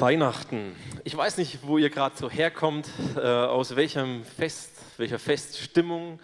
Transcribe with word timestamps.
Weihnachten. 0.00 0.74
Ich 1.04 1.14
weiß 1.14 1.36
nicht, 1.36 1.66
wo 1.66 1.76
ihr 1.76 1.90
gerade 1.90 2.16
so 2.16 2.30
herkommt, 2.30 2.88
äh, 3.14 3.20
aus 3.20 3.76
welchem 3.76 4.24
Fest, 4.24 4.70
welcher 4.96 5.18
Feststimmung, 5.18 6.18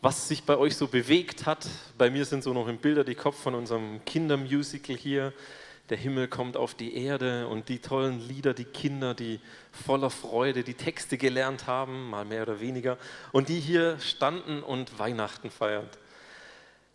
was 0.00 0.28
sich 0.28 0.44
bei 0.44 0.56
euch 0.56 0.74
so 0.74 0.86
bewegt 0.86 1.44
hat. 1.44 1.66
Bei 1.98 2.08
mir 2.08 2.24
sind 2.24 2.42
so 2.42 2.54
noch 2.54 2.66
im 2.66 2.78
Bilder 2.78 3.04
die 3.04 3.14
Kopf 3.14 3.36
von 3.42 3.54
unserem 3.54 4.02
Kindermusical 4.06 4.96
hier. 4.96 5.34
Der 5.90 5.98
Himmel 5.98 6.28
kommt 6.28 6.56
auf 6.56 6.74
die 6.74 6.96
Erde 6.96 7.46
und 7.46 7.68
die 7.68 7.78
tollen 7.80 8.26
Lieder, 8.26 8.54
die 8.54 8.64
Kinder, 8.64 9.12
die 9.12 9.38
voller 9.70 10.08
Freude 10.08 10.64
die 10.64 10.72
Texte 10.72 11.18
gelernt 11.18 11.66
haben, 11.66 12.08
mal 12.08 12.24
mehr 12.24 12.44
oder 12.44 12.60
weniger, 12.60 12.96
und 13.32 13.50
die 13.50 13.60
hier 13.60 14.00
standen 14.00 14.62
und 14.62 14.98
Weihnachten 14.98 15.50
feiern. 15.50 15.90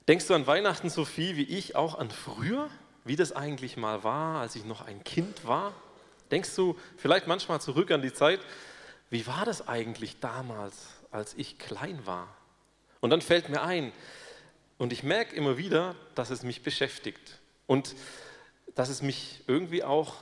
Denkst 0.08 0.26
du 0.26 0.34
an 0.34 0.48
Weihnachten 0.48 0.90
so 0.90 1.06
viel 1.06 1.38
wie 1.38 1.44
ich 1.44 1.76
auch 1.76 2.00
an 2.00 2.10
früher, 2.10 2.68
wie 3.06 3.16
das 3.16 3.32
eigentlich 3.32 3.78
mal 3.78 4.04
war, 4.04 4.42
als 4.42 4.56
ich 4.56 4.66
noch 4.66 4.82
ein 4.82 5.04
Kind 5.04 5.46
war? 5.46 5.72
Denkst 6.32 6.56
du 6.56 6.78
vielleicht 6.98 7.28
manchmal 7.28 7.62
zurück 7.62 7.92
an 7.92 8.02
die 8.02 8.14
Zeit, 8.14 8.40
wie 9.10 9.26
war 9.26 9.46
das 9.46 9.68
eigentlich 9.68 10.20
damals, 10.20 10.88
als 11.12 11.34
ich 11.34 11.58
klein 11.58 12.06
war? 12.06 12.28
Und 13.00 13.10
dann 13.10 13.22
fällt 13.22 13.50
mir 13.50 13.62
ein, 13.62 13.92
und 14.80 14.94
ich 14.94 15.04
merke 15.04 15.36
immer 15.36 15.58
wieder, 15.58 15.96
dass 16.16 16.30
es 16.30 16.44
mich 16.44 16.64
beschäftigt 16.64 17.40
und 17.68 17.96
dass 18.76 18.88
es 18.88 19.02
mich 19.02 19.44
irgendwie 19.46 19.84
auch 19.84 20.16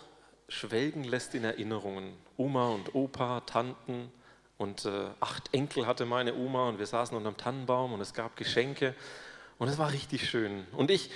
schwelgen 0.49 1.03
lässt 1.03 1.35
in 1.35 1.43
Erinnerungen. 1.43 2.13
Oma 2.37 2.69
und 2.69 2.95
Opa, 2.95 3.41
Tanten 3.41 4.11
und 4.57 4.85
äh, 4.85 5.09
acht 5.19 5.53
Enkel 5.53 5.85
hatte 5.85 6.05
meine 6.05 6.33
Oma 6.33 6.69
und 6.69 6.79
wir 6.79 6.87
saßen 6.87 7.15
unter 7.15 7.31
dem 7.31 7.37
Tannenbaum 7.37 7.93
und 7.93 8.01
es 8.01 8.15
gab 8.15 8.35
Geschenke 8.35 8.95
und 9.59 9.67
es 9.67 9.77
war 9.77 9.91
richtig 9.91 10.27
schön. 10.27 10.65
Und 10.71 10.89
ich, 10.89 11.11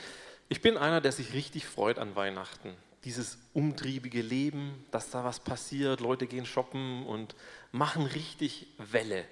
ich 0.47 0.61
bin 0.61 0.77
einer, 0.77 1.01
der 1.01 1.11
sich 1.11 1.33
richtig 1.33 1.65
freut 1.65 1.97
an 1.97 2.15
Weihnachten 2.15 2.75
dieses 3.03 3.37
umtriebige 3.53 4.21
Leben, 4.21 4.85
dass 4.91 5.09
da 5.09 5.23
was 5.23 5.39
passiert, 5.39 6.01
Leute 6.01 6.27
gehen 6.27 6.45
shoppen 6.45 7.05
und 7.05 7.35
machen 7.71 8.05
richtig 8.05 8.67
Welle. 8.77 9.25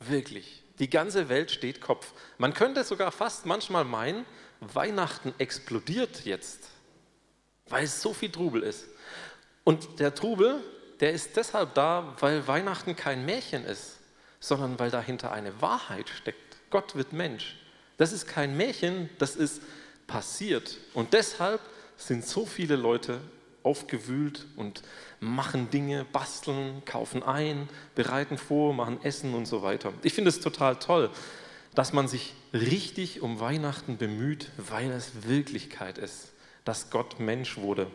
Wirklich. 0.00 0.62
Die 0.78 0.90
ganze 0.90 1.28
Welt 1.28 1.50
steht 1.50 1.80
Kopf. 1.80 2.12
Man 2.38 2.54
könnte 2.54 2.82
sogar 2.84 3.12
fast 3.12 3.46
manchmal 3.46 3.84
meinen, 3.84 4.24
Weihnachten 4.60 5.34
explodiert 5.38 6.24
jetzt, 6.24 6.68
weil 7.68 7.84
es 7.84 8.00
so 8.00 8.14
viel 8.14 8.30
Trubel 8.30 8.62
ist. 8.62 8.86
Und 9.62 10.00
der 10.00 10.14
Trubel, 10.14 10.62
der 11.00 11.12
ist 11.12 11.36
deshalb 11.36 11.74
da, 11.74 12.16
weil 12.20 12.46
Weihnachten 12.46 12.96
kein 12.96 13.24
Märchen 13.24 13.64
ist, 13.64 13.98
sondern 14.40 14.78
weil 14.78 14.90
dahinter 14.90 15.32
eine 15.32 15.60
Wahrheit 15.60 16.08
steckt. 16.08 16.56
Gott 16.70 16.94
wird 16.96 17.12
Mensch. 17.12 17.56
Das 17.96 18.12
ist 18.12 18.26
kein 18.26 18.56
Märchen, 18.56 19.08
das 19.18 19.36
ist 19.36 19.62
passiert. 20.06 20.78
Und 20.92 21.12
deshalb 21.12 21.60
sind 21.96 22.26
so 22.26 22.46
viele 22.46 22.76
Leute 22.76 23.20
aufgewühlt 23.62 24.46
und 24.56 24.82
machen 25.20 25.70
Dinge, 25.70 26.04
basteln, 26.12 26.84
kaufen 26.84 27.22
ein, 27.22 27.68
bereiten 27.94 28.38
vor, 28.38 28.74
machen 28.74 29.02
Essen 29.02 29.34
und 29.34 29.46
so 29.46 29.62
weiter. 29.62 29.92
Ich 30.02 30.12
finde 30.12 30.28
es 30.28 30.40
total 30.40 30.76
toll, 30.76 31.10
dass 31.74 31.92
man 31.92 32.06
sich 32.06 32.34
richtig 32.52 33.22
um 33.22 33.40
Weihnachten 33.40 33.96
bemüht, 33.96 34.50
weil 34.58 34.90
es 34.90 35.26
Wirklichkeit 35.26 35.98
ist, 35.98 36.32
dass 36.64 36.90
Gott 36.90 37.18
Mensch 37.18 37.56
wurde. 37.56 37.88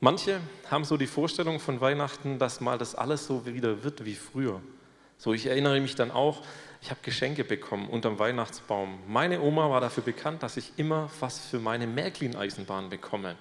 Manche 0.00 0.40
haben 0.70 0.84
so 0.84 0.96
die 0.96 1.06
Vorstellung 1.06 1.58
von 1.58 1.80
Weihnachten, 1.80 2.38
dass 2.38 2.60
mal 2.60 2.76
das 2.76 2.94
alles 2.94 3.26
so 3.26 3.46
wieder 3.46 3.82
wird 3.82 4.04
wie 4.04 4.14
früher. 4.14 4.60
So, 5.24 5.32
ich 5.32 5.46
erinnere 5.46 5.80
mich 5.80 5.94
dann 5.94 6.10
auch, 6.10 6.42
ich 6.82 6.90
habe 6.90 7.00
Geschenke 7.02 7.44
bekommen 7.44 7.88
unterm 7.88 8.18
Weihnachtsbaum. 8.18 8.98
Meine 9.08 9.40
Oma 9.40 9.70
war 9.70 9.80
dafür 9.80 10.02
bekannt, 10.02 10.42
dass 10.42 10.58
ich 10.58 10.74
immer 10.76 11.10
was 11.18 11.38
für 11.38 11.58
meine 11.60 11.86
Märklin-Eisenbahn 11.86 12.90
bekomme. 12.90 13.34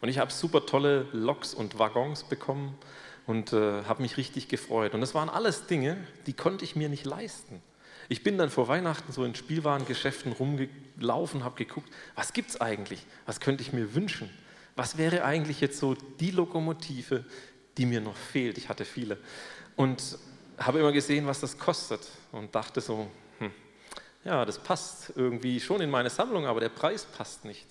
Und 0.00 0.08
ich 0.08 0.18
habe 0.18 0.32
super 0.32 0.64
tolle 0.64 1.06
Loks 1.12 1.52
und 1.52 1.78
Waggons 1.78 2.24
bekommen 2.24 2.74
und 3.26 3.52
äh, 3.52 3.84
habe 3.84 4.00
mich 4.00 4.16
richtig 4.16 4.48
gefreut. 4.48 4.94
Und 4.94 5.02
das 5.02 5.14
waren 5.14 5.28
alles 5.28 5.66
Dinge, 5.66 5.98
die 6.26 6.32
konnte 6.32 6.64
ich 6.64 6.74
mir 6.74 6.88
nicht 6.88 7.04
leisten. 7.04 7.60
Ich 8.08 8.22
bin 8.22 8.38
dann 8.38 8.48
vor 8.48 8.68
Weihnachten 8.68 9.12
so 9.12 9.22
in 9.22 9.34
Spielwarengeschäften 9.34 10.32
rumgelaufen, 10.32 11.44
habe 11.44 11.56
geguckt, 11.56 11.92
was 12.14 12.32
gibt 12.32 12.48
es 12.48 12.62
eigentlich? 12.62 13.04
Was 13.26 13.40
könnte 13.40 13.62
ich 13.62 13.74
mir 13.74 13.94
wünschen? 13.94 14.30
Was 14.74 14.96
wäre 14.96 15.22
eigentlich 15.26 15.60
jetzt 15.60 15.78
so 15.80 15.94
die 16.18 16.30
Lokomotive, 16.30 17.26
die 17.76 17.84
mir 17.84 18.00
noch 18.00 18.16
fehlt? 18.16 18.56
Ich 18.56 18.70
hatte 18.70 18.86
viele. 18.86 19.18
Und 19.76 20.18
habe 20.60 20.78
immer 20.78 20.92
gesehen, 20.92 21.26
was 21.26 21.40
das 21.40 21.58
kostet 21.58 22.06
und 22.32 22.54
dachte 22.54 22.80
so, 22.80 23.08
hm, 23.38 23.50
ja, 24.24 24.44
das 24.44 24.58
passt 24.58 25.12
irgendwie 25.16 25.60
schon 25.60 25.80
in 25.80 25.90
meine 25.90 26.10
Sammlung, 26.10 26.46
aber 26.46 26.60
der 26.60 26.68
Preis 26.68 27.04
passt 27.04 27.44
nicht. 27.44 27.66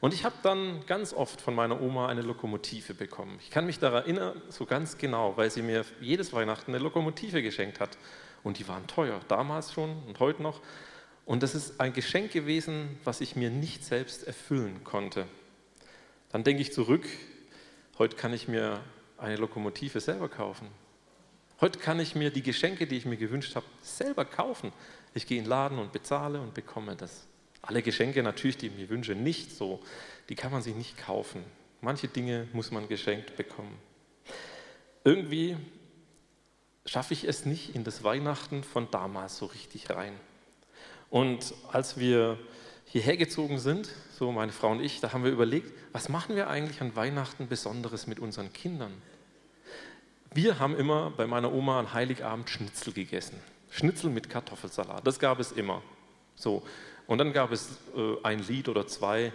Und 0.00 0.14
ich 0.14 0.24
habe 0.24 0.36
dann 0.42 0.86
ganz 0.86 1.12
oft 1.12 1.40
von 1.42 1.54
meiner 1.54 1.80
Oma 1.80 2.08
eine 2.08 2.22
Lokomotive 2.22 2.94
bekommen. 2.94 3.36
Ich 3.40 3.50
kann 3.50 3.66
mich 3.66 3.78
daran 3.78 4.04
erinnern, 4.04 4.40
so 4.48 4.64
ganz 4.64 4.96
genau, 4.96 5.36
weil 5.36 5.50
sie 5.50 5.60
mir 5.60 5.84
jedes 6.00 6.32
Weihnachten 6.32 6.70
eine 6.70 6.82
Lokomotive 6.82 7.42
geschenkt 7.42 7.80
hat. 7.80 7.98
Und 8.42 8.58
die 8.58 8.66
waren 8.66 8.86
teuer, 8.86 9.20
damals 9.28 9.74
schon 9.74 10.02
und 10.04 10.18
heute 10.18 10.42
noch. 10.42 10.62
Und 11.26 11.42
das 11.42 11.54
ist 11.54 11.80
ein 11.80 11.92
Geschenk 11.92 12.32
gewesen, 12.32 12.98
was 13.04 13.20
ich 13.20 13.36
mir 13.36 13.50
nicht 13.50 13.84
selbst 13.84 14.26
erfüllen 14.26 14.82
konnte. 14.84 15.26
Dann 16.30 16.44
denke 16.44 16.62
ich 16.62 16.72
zurück, 16.72 17.06
heute 17.98 18.16
kann 18.16 18.32
ich 18.32 18.48
mir 18.48 18.80
eine 19.18 19.36
Lokomotive 19.36 20.00
selber 20.00 20.30
kaufen. 20.30 20.68
Heute 21.60 21.78
kann 21.78 22.00
ich 22.00 22.14
mir 22.14 22.30
die 22.30 22.42
Geschenke, 22.42 22.86
die 22.86 22.96
ich 22.96 23.04
mir 23.04 23.18
gewünscht 23.18 23.54
habe, 23.54 23.66
selber 23.82 24.24
kaufen. 24.24 24.72
Ich 25.12 25.26
gehe 25.26 25.36
in 25.36 25.44
den 25.44 25.50
Laden 25.50 25.78
und 25.78 25.92
bezahle 25.92 26.40
und 26.40 26.54
bekomme 26.54 26.96
das. 26.96 27.26
Alle 27.60 27.82
Geschenke 27.82 28.22
natürlich, 28.22 28.56
die 28.56 28.68
ich 28.68 28.74
mir 28.74 28.88
wünsche, 28.88 29.14
nicht 29.14 29.52
so. 29.52 29.80
Die 30.30 30.36
kann 30.36 30.52
man 30.52 30.62
sich 30.62 30.74
nicht 30.74 30.96
kaufen. 30.96 31.44
Manche 31.82 32.08
Dinge 32.08 32.48
muss 32.54 32.70
man 32.70 32.88
geschenkt 32.88 33.36
bekommen. 33.36 33.78
Irgendwie 35.04 35.58
schaffe 36.86 37.12
ich 37.12 37.24
es 37.24 37.44
nicht 37.44 37.74
in 37.74 37.84
das 37.84 38.04
Weihnachten 38.04 38.64
von 38.64 38.90
damals 38.90 39.36
so 39.36 39.44
richtig 39.46 39.90
rein. 39.90 40.14
Und 41.10 41.52
als 41.72 41.98
wir 41.98 42.38
hierher 42.86 43.18
gezogen 43.18 43.58
sind, 43.58 43.90
so 44.18 44.32
meine 44.32 44.52
Frau 44.52 44.70
und 44.70 44.80
ich, 44.80 45.00
da 45.00 45.12
haben 45.12 45.24
wir 45.24 45.30
überlegt, 45.30 45.72
was 45.92 46.08
machen 46.08 46.36
wir 46.36 46.48
eigentlich 46.48 46.80
an 46.80 46.96
Weihnachten 46.96 47.48
Besonderes 47.48 48.06
mit 48.06 48.18
unseren 48.18 48.50
Kindern? 48.54 48.92
Wir 50.32 50.60
haben 50.60 50.76
immer 50.76 51.10
bei 51.10 51.26
meiner 51.26 51.52
Oma 51.52 51.80
an 51.80 51.92
Heiligabend 51.92 52.48
Schnitzel 52.48 52.92
gegessen. 52.92 53.36
Schnitzel 53.68 54.10
mit 54.10 54.30
Kartoffelsalat, 54.30 55.04
das 55.04 55.18
gab 55.18 55.40
es 55.40 55.50
immer. 55.50 55.82
So. 56.36 56.62
Und 57.08 57.18
dann 57.18 57.32
gab 57.32 57.50
es 57.50 57.78
äh, 57.96 58.14
ein 58.22 58.38
Lied 58.46 58.68
oder 58.68 58.86
zwei. 58.86 59.32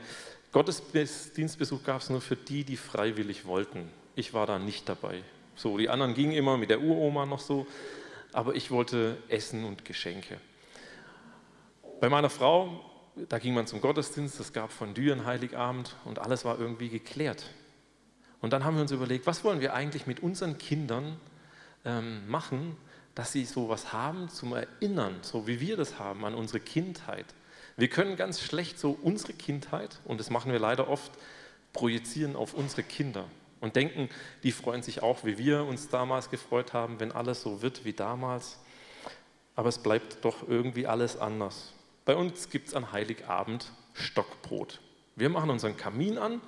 Gottesdienstbesuch 0.54 1.84
gab 1.84 2.00
es 2.00 2.10
nur 2.10 2.22
für 2.22 2.38
die, 2.38 2.64
die 2.64 2.78
freiwillig 2.78 3.46
wollten. 3.46 3.90
Ich 4.16 4.34
war 4.34 4.48
da 4.48 4.58
nicht 4.58 4.88
dabei. 4.88 5.22
So, 5.56 5.78
die 5.78 5.90
anderen 5.90 6.14
gingen 6.14 6.32
immer 6.32 6.58
mit 6.58 6.70
der 6.70 6.82
Uroma 6.82 7.26
noch 7.26 7.42
so, 7.42 7.68
aber 8.32 8.56
ich 8.56 8.72
wollte 8.72 9.18
Essen 9.28 9.66
und 9.66 9.84
Geschenke. 9.84 10.40
Bei 12.00 12.08
meiner 12.08 12.30
Frau, 12.30 12.80
da 13.28 13.38
ging 13.40 13.54
man 13.54 13.68
zum 13.68 13.82
Gottesdienst, 13.82 14.40
es 14.40 14.54
gab 14.54 14.72
Fondue 14.72 15.12
an 15.12 15.26
Heiligabend 15.26 15.96
und 16.06 16.20
alles 16.20 16.46
war 16.46 16.58
irgendwie 16.58 16.88
geklärt. 16.88 17.46
Und 18.46 18.52
dann 18.52 18.64
haben 18.64 18.76
wir 18.76 18.84
uns 18.84 18.92
überlegt, 18.92 19.26
was 19.26 19.44
wollen 19.44 19.60
wir 19.60 19.74
eigentlich 19.74 20.06
mit 20.06 20.22
unseren 20.22 20.60
Kindern 20.60 21.20
ähm, 21.84 22.30
machen, 22.30 22.78
dass 23.16 23.32
sie 23.32 23.44
sowas 23.44 23.92
haben 23.92 24.30
zum 24.30 24.54
Erinnern, 24.54 25.16
so 25.24 25.48
wie 25.48 25.60
wir 25.60 25.78
das 25.78 25.98
haben 25.98 26.24
an 26.26 26.36
unsere 26.36 26.60
Kindheit. 26.60 27.26
Wir 27.76 27.88
können 27.88 28.16
ganz 28.18 28.42
schlecht 28.42 28.78
so 28.78 28.96
unsere 29.02 29.34
Kindheit, 29.34 30.00
und 30.06 30.20
das 30.20 30.30
machen 30.30 30.52
wir 30.52 30.60
leider 30.60 30.88
oft, 30.88 31.12
projizieren 31.74 32.36
auf 32.36 32.54
unsere 32.54 32.84
Kinder 32.84 33.26
und 33.62 33.76
denken, 33.76 34.10
die 34.44 34.52
freuen 34.52 34.84
sich 34.84 35.02
auch, 35.02 35.24
wie 35.24 35.40
wir 35.40 35.64
uns 35.64 35.90
damals 35.90 36.30
gefreut 36.30 36.72
haben, 36.72 37.00
wenn 37.00 37.12
alles 37.12 37.42
so 37.42 37.64
wird 37.64 37.84
wie 37.84 37.94
damals. 37.94 38.60
Aber 39.56 39.70
es 39.70 39.80
bleibt 39.80 40.24
doch 40.24 40.48
irgendwie 40.48 40.86
alles 40.86 41.18
anders. 41.18 41.74
Bei 42.06 42.16
uns 42.16 42.52
gibt 42.52 42.68
es 42.68 42.76
an 42.76 42.92
Heiligabend 42.92 43.72
Stockbrot. 43.94 44.82
Wir 45.16 45.30
machen 45.30 45.50
unseren 45.50 45.78
Kamin 45.78 46.20
an 46.20 46.42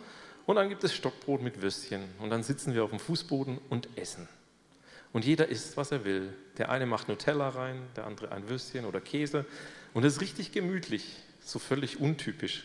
und 0.48 0.56
dann 0.56 0.70
gibt 0.70 0.84
es 0.86 0.96
Stockbrot 0.96 1.42
mit 1.42 1.62
Würstchen. 1.62 2.06
Und 2.20 2.30
dann 2.30 2.42
sitzen 2.42 2.74
wir 2.74 2.86
auf 2.86 2.90
dem 2.90 3.00
Fußboden 3.00 3.60
und 3.70 3.90
essen. 3.98 4.30
Und 5.12 5.26
jeder 5.26 5.50
isst, 5.50 5.76
was 5.76 5.92
er 5.92 6.06
will. 6.06 6.34
Der 6.58 6.70
eine 6.70 6.86
macht 6.86 7.10
Nutella 7.10 7.50
rein, 7.50 7.82
der 7.98 8.08
andere 8.08 8.32
ein 8.32 8.48
Würstchen 8.48 8.86
oder 8.86 9.02
Käse. 9.02 9.46
Und 9.94 10.06
es 10.06 10.14
ist 10.14 10.22
richtig 10.22 10.54
gemütlich, 10.54 11.18
so 11.42 11.60
völlig 11.60 12.00
untypisch. 12.00 12.64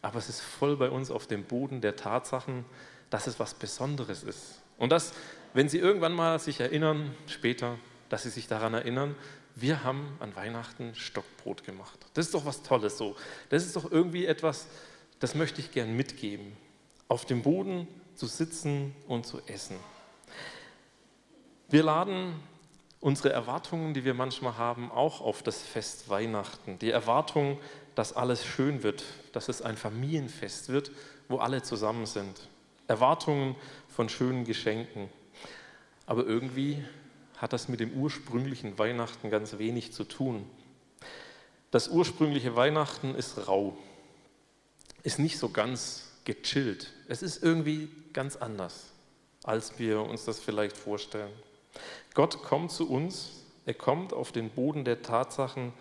Aber 0.00 0.20
es 0.20 0.28
ist 0.28 0.42
voll 0.42 0.76
bei 0.76 0.88
uns 0.90 1.10
auf 1.10 1.26
dem 1.26 1.42
Boden 1.42 1.80
der 1.80 1.96
Tatsachen, 1.96 2.64
dass 3.10 3.26
es 3.26 3.40
was 3.40 3.54
Besonderes 3.54 4.22
ist. 4.22 4.60
Und 4.78 4.90
dass, 4.90 5.12
wenn 5.54 5.68
Sie 5.68 5.78
irgendwann 5.78 6.12
mal 6.12 6.38
sich 6.38 6.60
erinnern, 6.60 7.16
später, 7.26 7.78
dass 8.10 8.22
Sie 8.22 8.30
sich 8.30 8.46
daran 8.46 8.74
erinnern, 8.74 9.16
wir 9.56 9.82
haben 9.82 10.16
an 10.20 10.36
Weihnachten 10.36 10.94
Stockbrot 10.94 11.64
gemacht. 11.64 11.98
Das 12.14 12.26
ist 12.26 12.34
doch 12.34 12.46
was 12.46 12.62
Tolles 12.62 12.96
so. 12.96 13.16
Das 13.48 13.66
ist 13.66 13.74
doch 13.74 13.90
irgendwie 13.90 14.26
etwas, 14.26 14.68
das 15.18 15.34
möchte 15.34 15.60
ich 15.60 15.72
gern 15.72 15.96
mitgeben 15.96 16.56
auf 17.08 17.24
dem 17.24 17.42
Boden 17.42 17.88
zu 18.14 18.26
sitzen 18.26 18.94
und 19.06 19.26
zu 19.26 19.40
essen. 19.46 19.76
Wir 21.68 21.82
laden 21.82 22.34
unsere 23.00 23.32
Erwartungen, 23.32 23.94
die 23.94 24.04
wir 24.04 24.14
manchmal 24.14 24.56
haben, 24.56 24.90
auch 24.90 25.20
auf 25.20 25.42
das 25.42 25.62
Fest 25.62 26.08
Weihnachten. 26.08 26.78
Die 26.78 26.90
Erwartung, 26.90 27.58
dass 27.94 28.14
alles 28.14 28.44
schön 28.44 28.82
wird, 28.82 29.04
dass 29.32 29.48
es 29.48 29.60
ein 29.60 29.76
Familienfest 29.76 30.68
wird, 30.68 30.90
wo 31.28 31.38
alle 31.38 31.62
zusammen 31.62 32.06
sind. 32.06 32.48
Erwartungen 32.86 33.56
von 33.88 34.08
schönen 34.08 34.44
Geschenken. 34.44 35.08
Aber 36.06 36.24
irgendwie 36.24 36.84
hat 37.36 37.52
das 37.52 37.68
mit 37.68 37.80
dem 37.80 37.92
ursprünglichen 37.92 38.78
Weihnachten 38.78 39.30
ganz 39.30 39.58
wenig 39.58 39.92
zu 39.92 40.04
tun. 40.04 40.48
Das 41.70 41.88
ursprüngliche 41.88 42.56
Weihnachten 42.56 43.14
ist 43.14 43.48
rau, 43.48 43.76
ist 45.02 45.18
nicht 45.18 45.38
so 45.38 45.48
ganz 45.48 46.13
gechillt. 46.24 46.92
Es 47.08 47.22
ist 47.22 47.42
irgendwie 47.42 47.88
ganz 48.12 48.36
anders, 48.36 48.92
als 49.42 49.78
wir 49.78 50.00
uns 50.00 50.24
das 50.24 50.40
vielleicht 50.40 50.76
vorstellen. 50.76 51.32
Gott 52.14 52.42
kommt 52.42 52.70
zu 52.70 52.88
uns, 52.88 53.44
er 53.66 53.74
kommt 53.74 54.12
auf 54.12 54.32
den 54.32 54.50
Boden 54.50 54.84
der 54.84 55.02
Tatsachen 55.02 55.72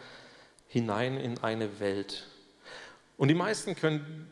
hinein 0.68 1.18
in 1.18 1.38
eine 1.40 1.80
Welt. 1.80 2.28
Und 3.18 3.28
die 3.28 3.36
meisten 3.36 3.75
können 3.75 4.30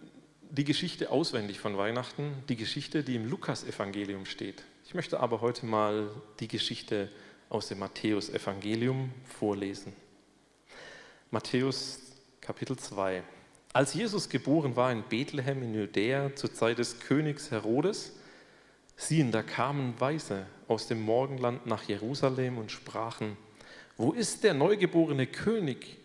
die 0.49 0.63
Geschichte 0.63 1.11
auswendig 1.11 1.59
von 1.59 1.77
Weihnachten, 1.77 2.43
die 2.49 2.57
Geschichte, 2.57 3.03
die 3.03 3.15
im 3.15 3.29
Lukas-Evangelium 3.29 4.25
steht. 4.25 4.63
Ich 4.85 4.93
möchte 4.93 5.19
aber 5.19 5.39
heute 5.39 5.65
mal 5.65 6.09
die 6.39 6.47
Geschichte 6.47 7.09
aus 7.49 7.67
dem 7.67 7.79
Matthäus-Evangelium 7.79 9.11
vorlesen. 9.23 9.93
Matthäus 11.29 11.99
Kapitel 12.41 12.77
2. 12.77 13.23
Als 13.73 13.93
Jesus 13.93 14.27
geboren 14.27 14.75
war 14.75 14.91
in 14.91 15.03
Bethlehem 15.03 15.63
in 15.63 15.73
Judäa 15.73 16.35
zur 16.35 16.53
Zeit 16.53 16.77
des 16.77 16.99
Königs 16.99 17.51
Herodes, 17.51 18.11
siehen, 18.97 19.31
da 19.31 19.43
kamen 19.43 19.97
Weise 19.97 20.45
aus 20.67 20.87
dem 20.87 21.01
Morgenland 21.01 21.65
nach 21.65 21.83
Jerusalem 21.83 22.57
und 22.57 22.69
sprachen, 22.69 23.37
wo 23.95 24.11
ist 24.11 24.43
der 24.43 24.53
neugeborene 24.53 25.25
König? 25.25 25.99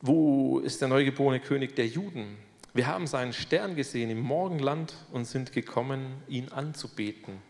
Wo 0.00 0.60
ist 0.60 0.80
der 0.80 0.88
neugeborene 0.88 1.40
König 1.40 1.74
der 1.74 1.88
Juden? 1.88 2.36
Wir 2.74 2.86
haben 2.86 3.08
seinen 3.08 3.32
Stern 3.32 3.74
gesehen 3.74 4.10
im 4.10 4.20
Morgenland 4.20 4.94
und 5.10 5.24
sind 5.24 5.50
gekommen, 5.50 6.22
ihn 6.28 6.48
anzubeten. 6.50 7.42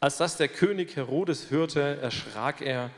Als 0.00 0.16
das 0.16 0.36
der 0.36 0.48
König 0.48 0.96
Herodes 0.96 1.52
hörte, 1.52 1.80
erschrak 1.80 2.60
er 2.60 2.90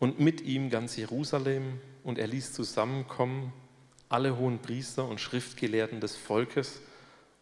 und 0.00 0.18
mit 0.18 0.40
ihm 0.40 0.68
ganz 0.68 0.96
Jerusalem 0.96 1.78
und 2.02 2.18
er 2.18 2.26
ließ 2.26 2.52
zusammenkommen 2.54 3.52
alle 4.10 4.36
hohen 4.36 4.58
Priester 4.58 5.08
und 5.08 5.20
Schriftgelehrten 5.20 6.00
des 6.00 6.16
Volkes 6.16 6.82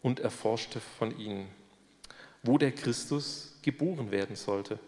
und 0.01 0.21
erforschte 0.21 0.79
von 0.79 1.19
ihnen, 1.19 1.47
wo 2.43 2.57
der 2.57 2.71
Christus 2.71 3.57
geboren 3.61 4.11
werden 4.11 4.37
sollte. 4.37 4.79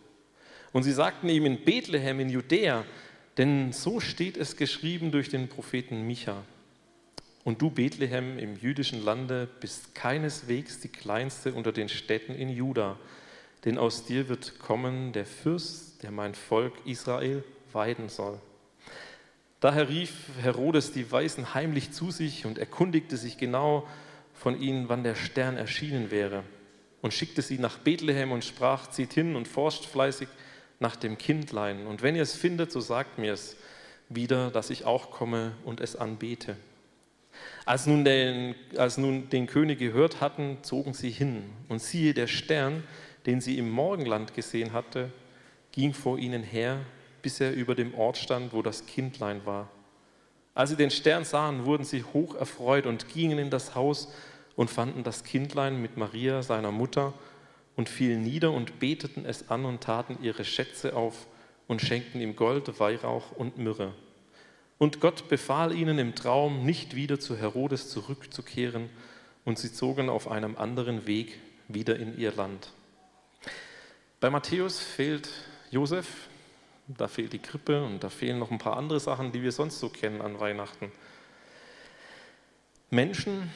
Und 0.72 0.84
sie 0.84 0.94
sagten 0.94 1.28
ihm 1.28 1.46
in 1.46 1.66
Bethlehem 1.66 2.22
in 2.22 2.30
Judäa, 2.30 2.86
denn 3.38 3.74
so 3.74 4.00
steht 4.00 4.38
es 4.38 4.56
geschrieben 4.56 5.12
durch 5.12 5.28
den 5.28 5.50
Propheten 5.50 6.08
Micha. 6.08 6.44
Und 7.44 7.62
du, 7.62 7.72
Bethlehem, 7.72 8.38
im 8.38 8.56
jüdischen 8.56 9.04
Lande, 9.04 9.50
bist 9.60 9.96
keineswegs 9.96 10.80
die 10.80 10.90
kleinste 10.90 11.54
unter 11.54 11.72
den 11.72 11.90
Städten 11.90 12.36
in 12.36 12.50
Juda, 12.50 12.98
denn 13.66 13.80
aus 13.80 14.06
dir 14.06 14.30
wird 14.30 14.60
kommen 14.60 15.12
der 15.14 15.26
Fürst, 15.26 16.04
der 16.04 16.12
mein 16.12 16.36
Volk 16.36 16.74
Israel 16.86 17.44
weiden 17.74 18.10
soll. 18.10 18.40
Daher 19.62 19.90
rief 19.90 20.12
Herodes 20.42 20.92
die 20.92 21.12
Weisen 21.12 21.54
heimlich 21.54 21.92
zu 21.92 22.10
sich 22.10 22.48
und 22.48 22.58
erkundigte 22.58 23.16
sich 23.16 23.38
genau 23.38 23.88
von 24.34 24.60
ihnen, 24.60 24.90
wann 24.90 25.04
der 25.04 25.16
Stern 25.16 25.56
erschienen 25.56 26.10
wäre, 26.10 26.44
und 27.02 27.14
schickte 27.14 27.44
sie 27.44 27.60
nach 27.60 27.78
Bethlehem 27.78 28.32
und 28.32 28.44
sprach, 28.44 28.88
zieht 28.88 29.14
hin 29.14 29.36
und 29.36 29.48
forscht 29.48 29.86
fleißig 29.86 30.28
nach 30.80 30.96
dem 30.96 31.20
Kindlein. 31.20 31.86
Und 31.86 32.02
wenn 32.02 32.16
ihr 32.16 32.24
es 32.24 32.34
findet, 32.34 32.72
so 32.72 32.80
sagt 32.80 33.20
mir 33.20 33.34
es 33.34 33.56
wieder, 34.10 34.50
dass 34.50 34.72
ich 34.72 34.86
auch 34.86 35.12
komme 35.12 35.52
und 35.64 35.80
es 35.80 35.96
anbete. 35.96 36.58
Als 37.64 37.86
nun, 37.86 38.04
den, 38.04 38.56
als 38.78 38.98
nun 38.98 39.30
den 39.30 39.46
König 39.46 39.78
gehört 39.78 40.22
hatten, 40.22 40.58
zogen 40.64 40.96
sie 40.96 41.12
hin. 41.12 41.44
Und 41.70 41.84
siehe, 41.84 42.16
der 42.16 42.28
Stern, 42.28 42.84
den 43.28 43.42
sie 43.42 43.60
im 43.60 43.70
Morgenland 43.70 44.34
gesehen 44.34 44.74
hatte, 44.74 45.12
ging 45.72 45.94
vor 45.94 46.18
ihnen 46.18 46.42
her 46.42 46.80
bis 47.22 47.40
er 47.40 47.54
über 47.54 47.76
dem 47.76 47.94
Ort 47.94 48.18
stand, 48.18 48.54
wo 48.54 48.62
das 48.62 48.86
Kindlein 48.86 49.46
war. 49.46 49.70
Als 50.54 50.70
sie 50.70 50.76
den 50.76 50.92
Stern 50.92 51.24
sahen, 51.24 51.66
wurden 51.66 51.84
sie 51.84 52.04
hoch 52.04 52.36
erfreut 52.36 52.86
und 52.86 53.08
gingen 53.10 53.40
in 53.40 53.50
das 53.50 53.76
Haus 53.76 54.12
und 54.56 54.70
fanden 54.70 55.04
das 55.04 55.24
Kindlein 55.24 55.82
mit 55.82 55.98
Maria, 55.98 56.44
seiner 56.44 56.72
Mutter, 56.72 57.14
und 57.78 57.88
fielen 57.88 58.22
nieder 58.22 58.52
und 58.52 58.80
beteten 58.80 59.26
es 59.26 59.50
an 59.50 59.66
und 59.66 59.82
taten 59.82 60.18
ihre 60.22 60.44
Schätze 60.44 60.96
auf 60.96 61.28
und 61.68 61.82
schenkten 61.82 62.20
ihm 62.20 62.36
Gold, 62.36 62.80
Weihrauch 62.80 63.32
und 63.32 63.58
Myrrhe. 63.58 63.94
Und 64.78 65.00
Gott 65.00 65.30
befahl 65.30 65.74
ihnen 65.74 66.00
im 66.00 66.16
Traum, 66.16 66.66
nicht 66.66 66.96
wieder 66.96 67.20
zu 67.20 67.38
Herodes 67.38 67.90
zurückzukehren, 67.90 68.90
und 69.46 69.58
sie 69.58 69.74
zogen 69.74 70.10
auf 70.10 70.30
einem 70.30 70.58
anderen 70.58 71.08
Weg 71.08 71.40
wieder 71.68 71.98
in 71.98 72.18
ihr 72.18 72.32
Land. 72.34 72.72
Bei 74.20 74.30
Matthäus 74.30 74.80
fehlt 74.80 75.30
Josef, 75.72 76.30
da 76.88 77.08
fehlt 77.08 77.34
die 77.34 77.40
Krippe 77.40 77.84
und 77.84 78.04
da 78.04 78.10
fehlen 78.10 78.40
noch 78.40 78.52
ein 78.52 78.58
paar 78.58 78.78
andere 78.78 79.00
Sachen, 79.00 79.32
die 79.32 79.44
wir 79.44 79.52
sonst 79.52 79.80
so 79.80 79.90
kennen 79.90 80.22
an 80.22 80.40
Weihnachten. 80.40 80.92
Menschen, 82.90 83.50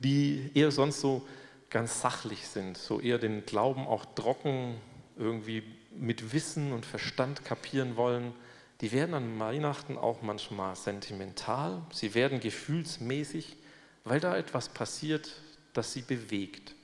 die 0.00 0.50
eher 0.54 0.70
sonst 0.70 1.00
so 1.00 1.26
ganz 1.70 2.00
sachlich 2.00 2.46
sind, 2.48 2.76
so 2.76 3.00
eher 3.00 3.18
den 3.18 3.46
Glauben 3.46 3.86
auch 3.86 4.04
trocken 4.14 4.76
irgendwie 5.16 5.62
mit 5.94 6.32
Wissen 6.32 6.72
und 6.72 6.84
Verstand 6.84 7.44
kapieren 7.44 7.96
wollen, 7.96 8.32
die 8.80 8.92
werden 8.92 9.14
an 9.14 9.38
Weihnachten 9.38 9.96
auch 9.96 10.22
manchmal 10.22 10.76
sentimental, 10.76 11.82
sie 11.90 12.14
werden 12.14 12.40
gefühlsmäßig, 12.40 13.56
weil 14.04 14.20
da 14.20 14.36
etwas 14.36 14.68
passiert, 14.68 15.32
das 15.72 15.92
sie 15.92 16.02
bewegt. 16.02 16.75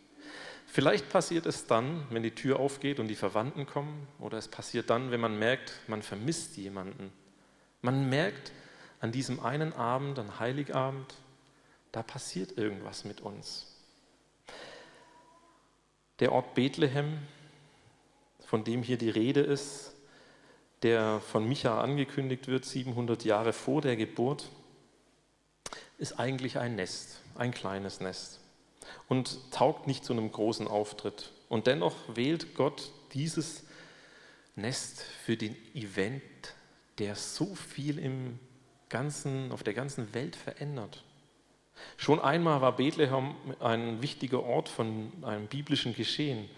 Vielleicht 0.72 1.10
passiert 1.10 1.44
es 1.44 1.66
dann, 1.66 2.06
wenn 2.08 2.22
die 2.22 2.34
Tür 2.34 2.58
aufgeht 2.58 2.98
und 2.98 3.08
die 3.08 3.14
Verwandten 3.14 3.66
kommen, 3.66 4.08
oder 4.18 4.38
es 4.38 4.48
passiert 4.48 4.88
dann, 4.88 5.10
wenn 5.10 5.20
man 5.20 5.38
merkt, 5.38 5.70
man 5.86 6.00
vermisst 6.00 6.56
jemanden. 6.56 7.12
Man 7.82 8.08
merkt 8.08 8.52
an 8.98 9.12
diesem 9.12 9.38
einen 9.40 9.74
Abend, 9.74 10.18
an 10.18 10.40
Heiligabend, 10.40 11.12
da 11.92 12.02
passiert 12.02 12.56
irgendwas 12.56 13.04
mit 13.04 13.20
uns. 13.20 13.66
Der 16.20 16.32
Ort 16.32 16.54
Bethlehem, 16.54 17.18
von 18.46 18.64
dem 18.64 18.82
hier 18.82 18.96
die 18.96 19.10
Rede 19.10 19.40
ist, 19.40 19.92
der 20.80 21.20
von 21.20 21.46
Micha 21.46 21.82
angekündigt 21.82 22.48
wird, 22.48 22.64
700 22.64 23.26
Jahre 23.26 23.52
vor 23.52 23.82
der 23.82 23.96
Geburt, 23.96 24.48
ist 25.98 26.18
eigentlich 26.18 26.56
ein 26.56 26.76
Nest, 26.76 27.20
ein 27.34 27.52
kleines 27.52 28.00
Nest 28.00 28.41
und 29.08 29.38
taugt 29.52 29.86
nicht 29.86 30.04
zu 30.04 30.12
einem 30.12 30.30
großen 30.30 30.68
Auftritt. 30.68 31.32
Und 31.48 31.66
dennoch 31.66 31.96
wählt 32.14 32.54
Gott 32.54 32.90
dieses 33.14 33.64
Nest 34.56 35.02
für 35.24 35.36
den 35.36 35.56
Event, 35.74 36.22
der 36.98 37.14
so 37.14 37.54
viel 37.54 37.98
im 37.98 38.38
ganzen, 38.88 39.52
auf 39.52 39.62
der 39.62 39.74
ganzen 39.74 40.14
Welt 40.14 40.36
verändert. 40.36 41.02
Schon 41.96 42.20
einmal 42.20 42.60
war 42.60 42.76
Bethlehem 42.76 43.34
ein 43.60 44.02
wichtiger 44.02 44.42
Ort 44.42 44.68
von 44.68 45.12
einem 45.22 45.46
biblischen 45.46 45.94
Geschehen. 45.94 46.48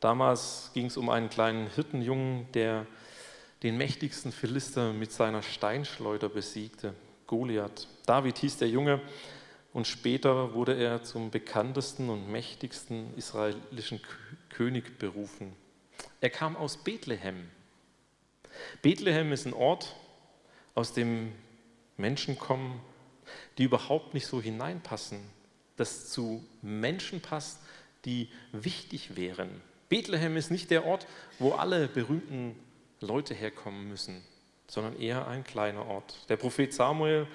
Damals 0.00 0.70
ging 0.74 0.86
es 0.86 0.96
um 0.96 1.10
einen 1.10 1.28
kleinen 1.28 1.68
Hirtenjungen, 1.68 2.50
der 2.52 2.86
den 3.64 3.76
mächtigsten 3.76 4.30
Philister 4.30 4.92
mit 4.92 5.10
seiner 5.10 5.42
Steinschleuder 5.42 6.28
besiegte, 6.28 6.94
Goliath. 7.26 7.88
David 8.06 8.38
hieß 8.38 8.58
der 8.58 8.68
Junge, 8.68 9.00
und 9.78 9.86
später 9.86 10.54
wurde 10.54 10.74
er 10.74 11.04
zum 11.04 11.30
bekanntesten 11.30 12.10
und 12.10 12.28
mächtigsten 12.28 13.16
israelischen 13.16 14.00
König 14.48 14.98
berufen. 14.98 15.54
Er 16.20 16.30
kam 16.30 16.56
aus 16.56 16.78
Bethlehem. 16.78 17.48
Bethlehem 18.82 19.30
ist 19.30 19.46
ein 19.46 19.54
Ort, 19.54 19.94
aus 20.74 20.94
dem 20.94 21.30
Menschen 21.96 22.40
kommen, 22.40 22.80
die 23.56 23.62
überhaupt 23.62 24.14
nicht 24.14 24.26
so 24.26 24.42
hineinpassen, 24.42 25.20
das 25.76 26.10
zu 26.10 26.44
Menschen 26.60 27.20
passt, 27.20 27.60
die 28.04 28.30
wichtig 28.50 29.14
wären. 29.14 29.60
Bethlehem 29.88 30.36
ist 30.36 30.50
nicht 30.50 30.72
der 30.72 30.86
Ort, 30.86 31.06
wo 31.38 31.52
alle 31.52 31.86
berühmten 31.86 32.56
Leute 32.98 33.32
herkommen 33.32 33.86
müssen, 33.86 34.24
sondern 34.66 34.98
eher 34.98 35.28
ein 35.28 35.44
kleiner 35.44 35.86
Ort. 35.86 36.28
Der 36.28 36.36
Prophet 36.36 36.74
Samuel 36.74 37.28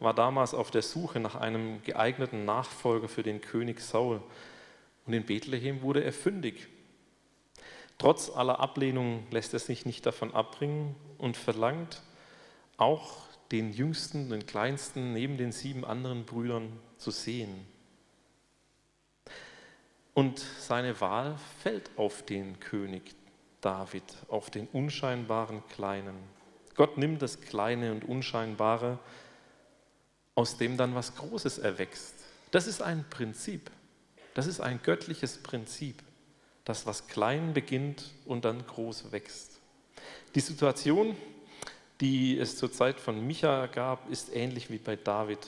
war 0.00 0.14
damals 0.14 0.54
auf 0.54 0.70
der 0.70 0.82
Suche 0.82 1.20
nach 1.20 1.34
einem 1.34 1.82
geeigneten 1.82 2.44
Nachfolger 2.44 3.08
für 3.08 3.22
den 3.22 3.40
König 3.40 3.80
Saul. 3.80 4.22
Und 5.06 5.12
in 5.12 5.24
Bethlehem 5.26 5.82
wurde 5.82 6.04
er 6.04 6.12
fündig. 6.12 6.68
Trotz 7.98 8.30
aller 8.30 8.60
Ablehnung 8.60 9.26
lässt 9.30 9.52
er 9.54 9.58
sich 9.58 9.84
nicht 9.84 10.06
davon 10.06 10.32
abbringen 10.32 10.94
und 11.18 11.36
verlangt 11.36 12.02
auch 12.76 13.26
den 13.50 13.72
jüngsten, 13.72 14.30
den 14.30 14.46
kleinsten 14.46 15.12
neben 15.12 15.36
den 15.36 15.52
sieben 15.52 15.84
anderen 15.84 16.24
Brüdern 16.24 16.78
zu 16.96 17.10
sehen. 17.10 17.66
Und 20.14 20.38
seine 20.38 21.00
Wahl 21.00 21.36
fällt 21.62 21.90
auf 21.96 22.24
den 22.24 22.60
König 22.60 23.14
David, 23.60 24.04
auf 24.28 24.50
den 24.50 24.68
unscheinbaren 24.68 25.66
Kleinen. 25.68 26.16
Gott 26.76 26.98
nimmt 26.98 27.22
das 27.22 27.40
Kleine 27.40 27.90
und 27.90 28.04
Unscheinbare 28.04 28.98
aus 30.38 30.56
dem 30.56 30.76
dann 30.76 30.94
was 30.94 31.16
Großes 31.16 31.58
erwächst. 31.58 32.14
Das 32.52 32.68
ist 32.68 32.80
ein 32.80 33.04
Prinzip, 33.10 33.72
Das 34.34 34.46
ist 34.46 34.60
ein 34.60 34.80
göttliches 34.84 35.38
Prinzip, 35.38 36.00
das 36.64 36.86
was 36.86 37.08
klein 37.08 37.54
beginnt 37.54 38.04
und 38.24 38.44
dann 38.44 38.64
groß 38.64 39.10
wächst. 39.10 39.58
Die 40.36 40.40
Situation, 40.40 41.16
die 42.00 42.38
es 42.38 42.56
zur 42.56 42.70
Zeit 42.70 43.00
von 43.00 43.26
Micha 43.26 43.66
gab, 43.66 44.08
ist 44.10 44.32
ähnlich 44.32 44.70
wie 44.70 44.78
bei 44.78 44.94
David. 44.94 45.40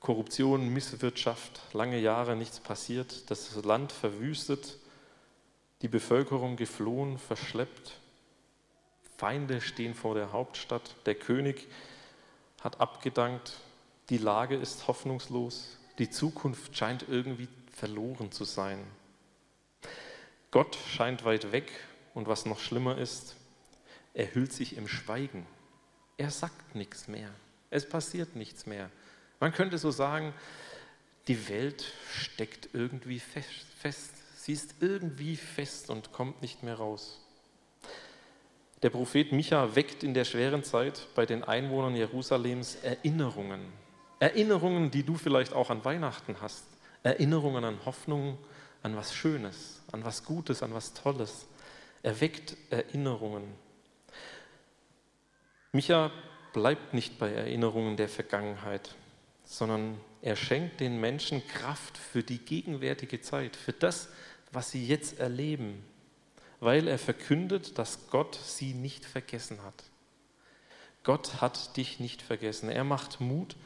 Korruption, 0.00 0.68
Misswirtschaft, 0.68 1.62
lange 1.72 1.98
Jahre 1.98 2.36
nichts 2.36 2.60
passiert, 2.60 3.30
das 3.30 3.54
Land 3.64 3.92
verwüstet, 3.92 4.76
die 5.80 5.88
Bevölkerung 5.88 6.56
geflohen, 6.56 7.16
verschleppt, 7.16 7.98
Feinde 9.16 9.62
stehen 9.62 9.94
vor 9.94 10.14
der 10.14 10.32
Hauptstadt, 10.32 10.96
der 11.06 11.14
König 11.14 11.66
hat 12.60 12.80
abgedankt, 12.80 13.54
die 14.10 14.18
Lage 14.18 14.56
ist 14.56 14.88
hoffnungslos, 14.88 15.76
die 15.98 16.10
Zukunft 16.10 16.76
scheint 16.76 17.04
irgendwie 17.08 17.48
verloren 17.72 18.32
zu 18.32 18.44
sein. 18.44 18.78
Gott 20.50 20.76
scheint 20.88 21.24
weit 21.24 21.52
weg 21.52 21.70
und 22.14 22.26
was 22.26 22.46
noch 22.46 22.58
schlimmer 22.58 22.98
ist, 22.98 23.36
er 24.14 24.34
hüllt 24.34 24.52
sich 24.52 24.76
im 24.76 24.88
Schweigen. 24.88 25.46
Er 26.16 26.30
sagt 26.30 26.74
nichts 26.74 27.06
mehr. 27.06 27.30
Es 27.70 27.88
passiert 27.88 28.34
nichts 28.34 28.66
mehr. 28.66 28.90
Man 29.40 29.52
könnte 29.52 29.78
so 29.78 29.90
sagen, 29.90 30.32
die 31.28 31.48
Welt 31.48 31.92
steckt 32.10 32.70
irgendwie 32.72 33.20
fest. 33.20 34.12
Sie 34.36 34.52
ist 34.52 34.76
irgendwie 34.80 35.36
fest 35.36 35.90
und 35.90 36.12
kommt 36.12 36.40
nicht 36.42 36.62
mehr 36.62 36.76
raus. 36.76 37.20
Der 38.82 38.90
Prophet 38.90 39.32
Micha 39.32 39.74
weckt 39.74 40.04
in 40.04 40.14
der 40.14 40.24
schweren 40.24 40.62
Zeit 40.62 41.08
bei 41.16 41.26
den 41.26 41.42
Einwohnern 41.42 41.96
Jerusalems 41.96 42.76
Erinnerungen. 42.76 43.60
Erinnerungen, 44.20 44.92
die 44.92 45.02
du 45.02 45.16
vielleicht 45.16 45.52
auch 45.52 45.70
an 45.70 45.84
Weihnachten 45.84 46.36
hast. 46.40 46.64
Erinnerungen 47.02 47.64
an 47.64 47.84
Hoffnung, 47.84 48.38
an 48.84 48.96
was 48.96 49.12
Schönes, 49.14 49.82
an 49.90 50.04
was 50.04 50.24
Gutes, 50.24 50.62
an 50.62 50.74
was 50.74 50.94
Tolles. 50.94 51.46
Er 52.04 52.20
weckt 52.20 52.56
Erinnerungen. 52.70 53.44
Micha 55.72 56.12
bleibt 56.52 56.94
nicht 56.94 57.18
bei 57.18 57.32
Erinnerungen 57.32 57.96
der 57.96 58.08
Vergangenheit, 58.08 58.94
sondern 59.44 59.98
er 60.22 60.36
schenkt 60.36 60.78
den 60.78 61.00
Menschen 61.00 61.46
Kraft 61.48 61.98
für 61.98 62.22
die 62.22 62.38
gegenwärtige 62.38 63.20
Zeit, 63.20 63.56
für 63.56 63.72
das, 63.72 64.08
was 64.52 64.70
sie 64.70 64.86
jetzt 64.86 65.18
erleben, 65.18 65.84
weil 66.60 66.88
er 66.88 66.98
verkündet, 66.98 67.78
dass 67.78 68.08
Gott 68.10 68.38
sie 68.42 68.74
nicht 68.74 69.04
vergessen 69.04 69.62
hat. 69.62 69.84
Gott 71.04 71.40
hat 71.40 71.76
dich 71.76 72.00
nicht 72.00 72.20
vergessen. 72.22 72.68
Er 72.68 72.84
macht 72.84 73.20
Mut 73.20 73.56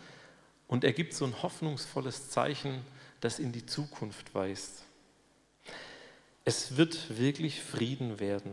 und 0.69 0.85
er 0.85 0.93
gibt 0.93 1.15
so 1.15 1.25
ein 1.25 1.43
hoffnungsvolles 1.43 2.31
Zeichen, 2.31 2.85
das 3.21 3.39
in 3.39 3.53
die 3.53 3.67
Zukunft 3.67 4.35
weist. 4.35 4.85
Es 6.45 6.77
wird 6.77 7.19
wirklich 7.19 7.63
Frieden 7.63 8.21
werden. 8.21 8.53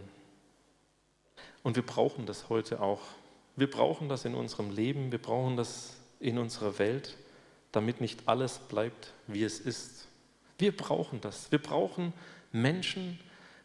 Und 1.64 1.76
wir 1.76 1.86
brauchen 1.86 2.26
das 2.26 2.50
heute 2.50 2.82
auch. 2.82 3.02
Wir 3.56 3.70
brauchen 3.70 4.10
das 4.10 4.26
in 4.26 4.36
unserem 4.36 4.72
Leben, 4.72 5.12
wir 5.12 5.22
brauchen 5.22 5.58
das 5.58 5.98
in 6.20 6.38
unserer 6.38 6.80
Welt, 6.80 7.18
damit 7.72 8.00
nicht 8.00 8.28
alles 8.28 8.60
bleibt, 8.60 9.14
wie 9.28 9.44
es 9.44 9.60
ist. 9.60 10.08
Wir 10.58 10.76
brauchen 10.76 11.20
das. 11.22 11.52
Wir 11.52 11.60
brauchen 11.60 12.14
Menschen, 12.52 13.20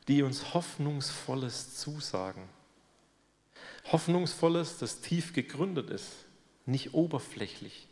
die 0.09 0.23
uns 0.23 0.55
Hoffnungsvolles 0.55 1.77
zusagen. 1.77 2.49
Hoffnungsvolles, 3.91 4.79
das 4.79 5.01
tief 5.01 5.33
gegründet 5.33 5.91
ist, 5.91 6.13
nicht 6.67 6.95
oberflächlich. 6.95 7.87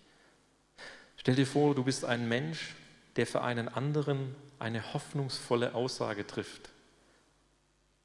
Stell 1.16 1.34
dir 1.34 1.46
vor, 1.46 1.74
du 1.74 1.84
bist 1.84 2.04
ein 2.04 2.28
Mensch, 2.28 2.74
der 3.16 3.26
für 3.26 3.42
einen 3.42 3.68
anderen 3.68 4.34
eine 4.58 4.94
hoffnungsvolle 4.94 5.74
Aussage 5.74 6.26
trifft. 6.26 6.70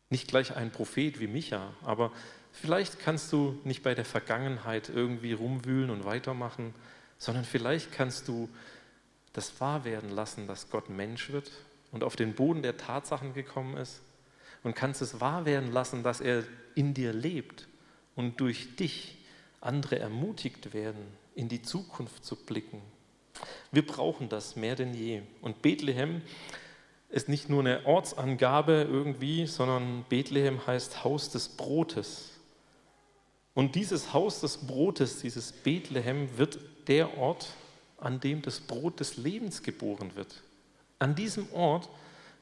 Nicht 0.09 0.27
gleich 0.27 0.55
ein 0.55 0.71
Prophet 0.71 1.19
wie 1.19 1.27
Micha, 1.27 1.73
aber 1.83 2.11
vielleicht 2.51 2.99
kannst 2.99 3.31
du 3.31 3.59
nicht 3.63 3.83
bei 3.83 3.93
der 3.93 4.05
Vergangenheit 4.05 4.89
irgendwie 4.89 5.33
rumwühlen 5.33 5.89
und 5.89 6.05
weitermachen, 6.05 6.73
sondern 7.17 7.45
vielleicht 7.45 7.91
kannst 7.91 8.27
du 8.27 8.49
das 9.33 9.59
wahr 9.59 9.85
werden 9.85 10.09
lassen, 10.09 10.47
dass 10.47 10.69
Gott 10.69 10.89
Mensch 10.89 11.29
wird 11.29 11.51
und 11.91 12.03
auf 12.03 12.15
den 12.15 12.33
Boden 12.33 12.61
der 12.61 12.77
Tatsachen 12.77 13.33
gekommen 13.33 13.77
ist 13.77 14.01
und 14.63 14.75
kannst 14.75 15.01
es 15.01 15.21
wahr 15.21 15.45
werden 15.45 15.71
lassen, 15.71 16.03
dass 16.03 16.21
er 16.21 16.43
in 16.75 16.93
dir 16.93 17.13
lebt 17.13 17.67
und 18.15 18.39
durch 18.39 18.75
dich 18.75 19.17
andere 19.61 19.99
ermutigt 19.99 20.73
werden, 20.73 21.01
in 21.35 21.49
die 21.49 21.61
Zukunft 21.61 22.25
zu 22.25 22.35
blicken. 22.35 22.81
Wir 23.71 23.85
brauchen 23.85 24.29
das 24.29 24.55
mehr 24.55 24.75
denn 24.75 24.93
je. 24.93 25.21
Und 25.41 25.61
Bethlehem 25.61 26.21
ist 27.09 27.29
nicht 27.29 27.49
nur 27.49 27.61
eine 27.61 27.85
Ortsangabe 27.85 28.87
irgendwie, 28.89 29.45
sondern 29.45 30.05
Bethlehem 30.09 30.65
heißt 30.65 31.03
Haus 31.03 31.29
des 31.29 31.49
Brotes. 31.49 32.31
Und 33.53 33.75
dieses 33.75 34.13
Haus 34.13 34.41
des 34.41 34.57
Brotes, 34.57 35.21
dieses 35.21 35.51
Bethlehem, 35.51 36.37
wird 36.37 36.59
der 36.87 37.17
Ort, 37.17 37.49
an 37.97 38.19
dem 38.19 38.41
das 38.41 38.59
Brot 38.59 38.99
des 38.99 39.17
Lebens 39.17 39.63
geboren 39.63 40.15
wird. 40.15 40.43
An 40.99 41.15
diesem 41.15 41.51
Ort 41.53 41.89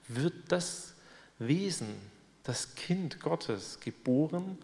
wird 0.08 0.34
das 0.50 0.94
Wesen, 1.40 1.96
das 2.44 2.76
Kind 2.76 3.20
Gottes 3.20 3.80
geboren, 3.80 4.58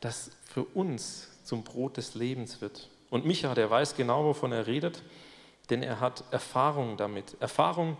das 0.00 0.30
für 0.44 0.64
uns 0.64 1.28
zum 1.44 1.64
Brot 1.64 1.96
des 1.96 2.14
Lebens 2.14 2.60
wird. 2.60 2.88
Und 3.10 3.24
Micha, 3.24 3.54
der 3.54 3.70
weiß 3.70 3.96
genau, 3.96 4.24
wovon 4.24 4.52
er 4.52 4.66
redet, 4.66 5.02
denn 5.70 5.82
er 5.82 6.00
hat 6.00 6.24
Erfahrung 6.30 6.96
damit. 6.96 7.36
Erfahrung 7.40 7.96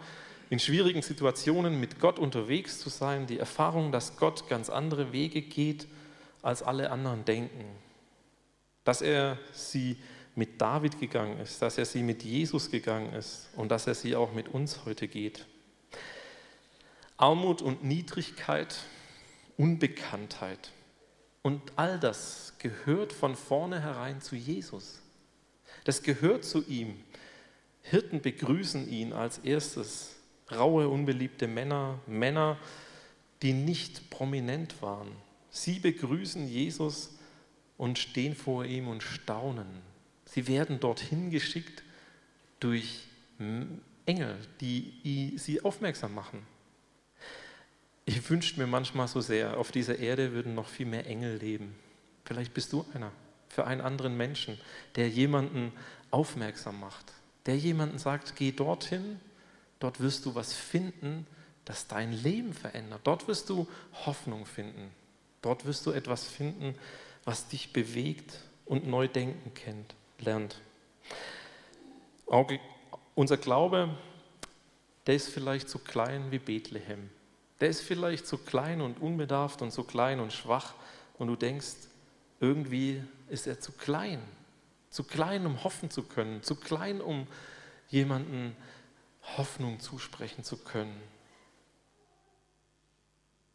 in 0.51 0.59
schwierigen 0.59 1.03
Situationen 1.03 1.81
mit 1.81 1.99
Gott 2.01 2.19
unterwegs 2.19 2.79
zu 2.79 2.91
sein, 2.91 3.27
die 3.27 3.39
Erfahrung, 3.39 3.93
dass 3.93 4.17
Gott 4.17 4.49
ganz 4.49 4.71
andere 4.71 5.13
Wege 5.13 5.43
geht, 5.43 5.89
als 6.43 6.63
alle 6.63 6.91
anderen 6.91 7.25
denken. 7.25 7.65
Dass 8.85 9.01
er 9.01 9.39
sie 9.53 9.97
mit 10.35 10.61
David 10.61 10.99
gegangen 10.99 11.39
ist, 11.39 11.63
dass 11.63 11.79
er 11.79 11.85
sie 11.85 12.03
mit 12.03 12.23
Jesus 12.23 12.71
gegangen 12.71 13.13
ist 13.13 13.49
und 13.57 13.71
dass 13.71 13.87
er 13.87 13.95
sie 13.95 14.17
auch 14.17 14.33
mit 14.33 14.49
uns 14.49 14.85
heute 14.85 15.09
geht. 15.09 15.47
Armut 17.17 17.63
und 17.63 17.85
Niedrigkeit, 17.85 18.77
Unbekanntheit 19.57 20.73
und 21.45 21.61
all 21.77 22.01
das 22.01 22.55
gehört 22.59 23.13
von 23.13 23.37
vornherein 23.37 24.23
zu 24.23 24.35
Jesus. 24.35 25.03
Das 25.85 26.03
gehört 26.03 26.45
zu 26.45 26.67
ihm. 26.67 26.97
Hirten 27.83 28.23
begrüßen 28.23 28.89
ihn 28.89 29.13
als 29.13 29.39
erstes. 29.39 30.17
Raue, 30.51 30.89
unbeliebte 30.89 31.47
Männer, 31.47 32.01
Männer, 32.07 32.59
die 33.43 33.53
nicht 33.53 34.09
prominent 34.09 34.81
waren. 34.81 35.13
Sie 35.51 35.79
begrüßen 35.79 36.49
Jesus 36.49 37.11
und 37.77 37.99
stehen 37.99 38.35
vor 38.35 38.65
ihm 38.65 38.89
und 38.89 39.03
staunen. 39.03 39.83
Sie 40.35 40.49
werden 40.49 40.81
dorthin 40.81 41.31
geschickt 41.31 41.85
durch 42.59 43.07
Engel, 43.39 44.37
die 44.61 45.35
sie 45.37 45.63
aufmerksam 45.63 46.13
machen. 46.13 46.45
Ich 48.05 48.29
wünsche 48.29 48.59
mir 48.59 48.67
manchmal 48.67 49.07
so 49.07 49.21
sehr, 49.21 49.57
auf 49.57 49.71
dieser 49.71 50.01
Erde 50.01 50.33
würden 50.33 50.57
noch 50.57 50.67
viel 50.67 50.87
mehr 50.87 51.07
Engel 51.07 51.37
leben. 51.37 51.77
Vielleicht 52.25 52.53
bist 52.53 52.73
du 52.73 52.85
einer 52.95 53.13
für 53.49 53.65
einen 53.65 53.81
anderen 53.81 54.17
Menschen, 54.17 54.59
der 54.97 55.09
jemanden 55.09 55.73
aufmerksam 56.11 56.81
macht, 56.81 57.13
der 57.47 57.57
jemanden 57.57 58.01
sagt, 58.01 58.35
geh 58.35 58.51
dorthin, 58.51 59.21
dort 59.79 60.01
wirst 60.01 60.27
du 60.27 60.35
was 60.35 60.53
finden, 60.53 61.29
das 61.65 61.87
dein 61.87 62.13
Leben 62.13 62.55
verändert. 62.55 63.03
Dort 63.05 63.29
wirst 63.29 63.51
du 63.51 63.69
Hoffnung 64.05 64.47
finden. 64.47 64.91
Dort 65.43 65.65
wirst 65.65 65.87
du 65.87 65.93
etwas 65.93 66.27
finden, 66.27 66.75
was 67.23 67.47
dich 67.47 67.73
bewegt 67.73 68.41
und 68.65 68.89
neu 68.89 69.07
denken 69.07 69.55
kennt 69.55 69.95
lernt. 70.21 70.61
Unser 73.15 73.37
Glaube, 73.37 73.97
der 75.07 75.15
ist 75.15 75.29
vielleicht 75.29 75.69
so 75.69 75.79
klein 75.79 76.31
wie 76.31 76.39
Bethlehem. 76.39 77.11
Der 77.61 77.69
ist 77.69 77.83
vielleicht 77.83 78.27
so 78.27 78.39
klein 78.39 78.81
und 78.81 79.01
unbedarft 79.01 79.63
und 79.63 79.73
so 79.73 79.85
klein 79.85 80.21
und 80.21 80.33
schwach 80.33 80.75
und 81.19 81.29
du 81.29 81.37
denkst, 81.37 81.75
irgendwie 82.41 83.03
ist 83.29 83.47
er 83.47 83.61
zu 83.61 83.73
klein. 83.73 84.21
Zu 84.91 85.05
klein, 85.05 85.47
um 85.47 85.63
hoffen 85.63 85.91
zu 85.91 86.03
können. 86.03 86.43
Zu 86.43 86.57
klein, 86.57 87.01
um 87.01 87.27
jemanden 87.89 88.57
Hoffnung 89.37 89.81
zusprechen 89.81 90.45
zu 90.45 90.57
können. 90.57 91.01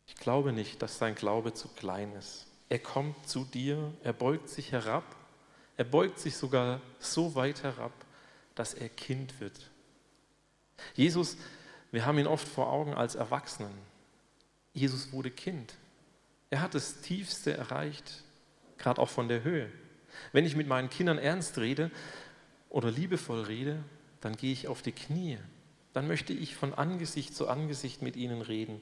Ich 0.08 0.16
glaube 0.16 0.54
nicht, 0.54 0.82
dass 0.82 0.98
dein 0.98 1.16
Glaube 1.16 1.54
zu 1.54 1.68
klein 1.68 2.13
ist. 2.13 2.48
Er 2.70 2.80
kommt 2.80 3.28
zu 3.28 3.46
dir, 3.46 3.94
er 4.04 4.13
beugt 4.13 4.50
sich 4.50 4.72
herab 4.72 5.04
er 5.80 5.86
beugt 5.86 6.20
sich 6.20 6.36
sogar 6.36 6.82
so 7.00 7.36
weit 7.36 7.64
herab, 7.64 7.94
dass 8.54 8.74
er 8.74 8.90
Kind 8.90 9.40
wird. 9.40 9.72
Jesus, 10.94 11.38
wir 11.90 12.06
haben 12.06 12.20
ihn 12.20 12.28
oft 12.28 12.46
vor 12.46 12.70
Augen 12.70 12.94
als 12.94 13.16
Erwachsenen. 13.16 13.72
Jesus 14.74 15.14
wurde 15.14 15.32
Kind. 15.32 15.76
Er 16.50 16.60
hat 16.60 16.76
das 16.76 17.00
Tiefste 17.00 17.56
erreicht, 17.56 18.26
gerade 18.78 19.02
auch 19.02 19.08
von 19.08 19.30
der 19.30 19.46
Höhe. 19.46 19.72
Wenn 20.34 20.46
ich 20.46 20.58
mit 20.58 20.68
meinen 20.68 20.90
Kindern 20.90 21.18
ernst 21.18 21.58
rede 21.58 21.92
oder 22.68 22.92
liebevoll 22.92 23.44
rede, 23.44 23.82
dann 24.20 24.36
gehe 24.36 24.52
ich 24.52 24.68
auf 24.68 24.82
die 24.82 24.92
Knie. 24.92 25.38
dann 25.94 26.08
möchte 26.10 26.34
ich 26.34 26.58
von 26.58 26.74
Angesicht 26.74 27.34
zu 27.34 27.48
Angesicht 27.48 28.02
mit 28.02 28.18
ihnen 28.18 28.42
reden. 28.42 28.82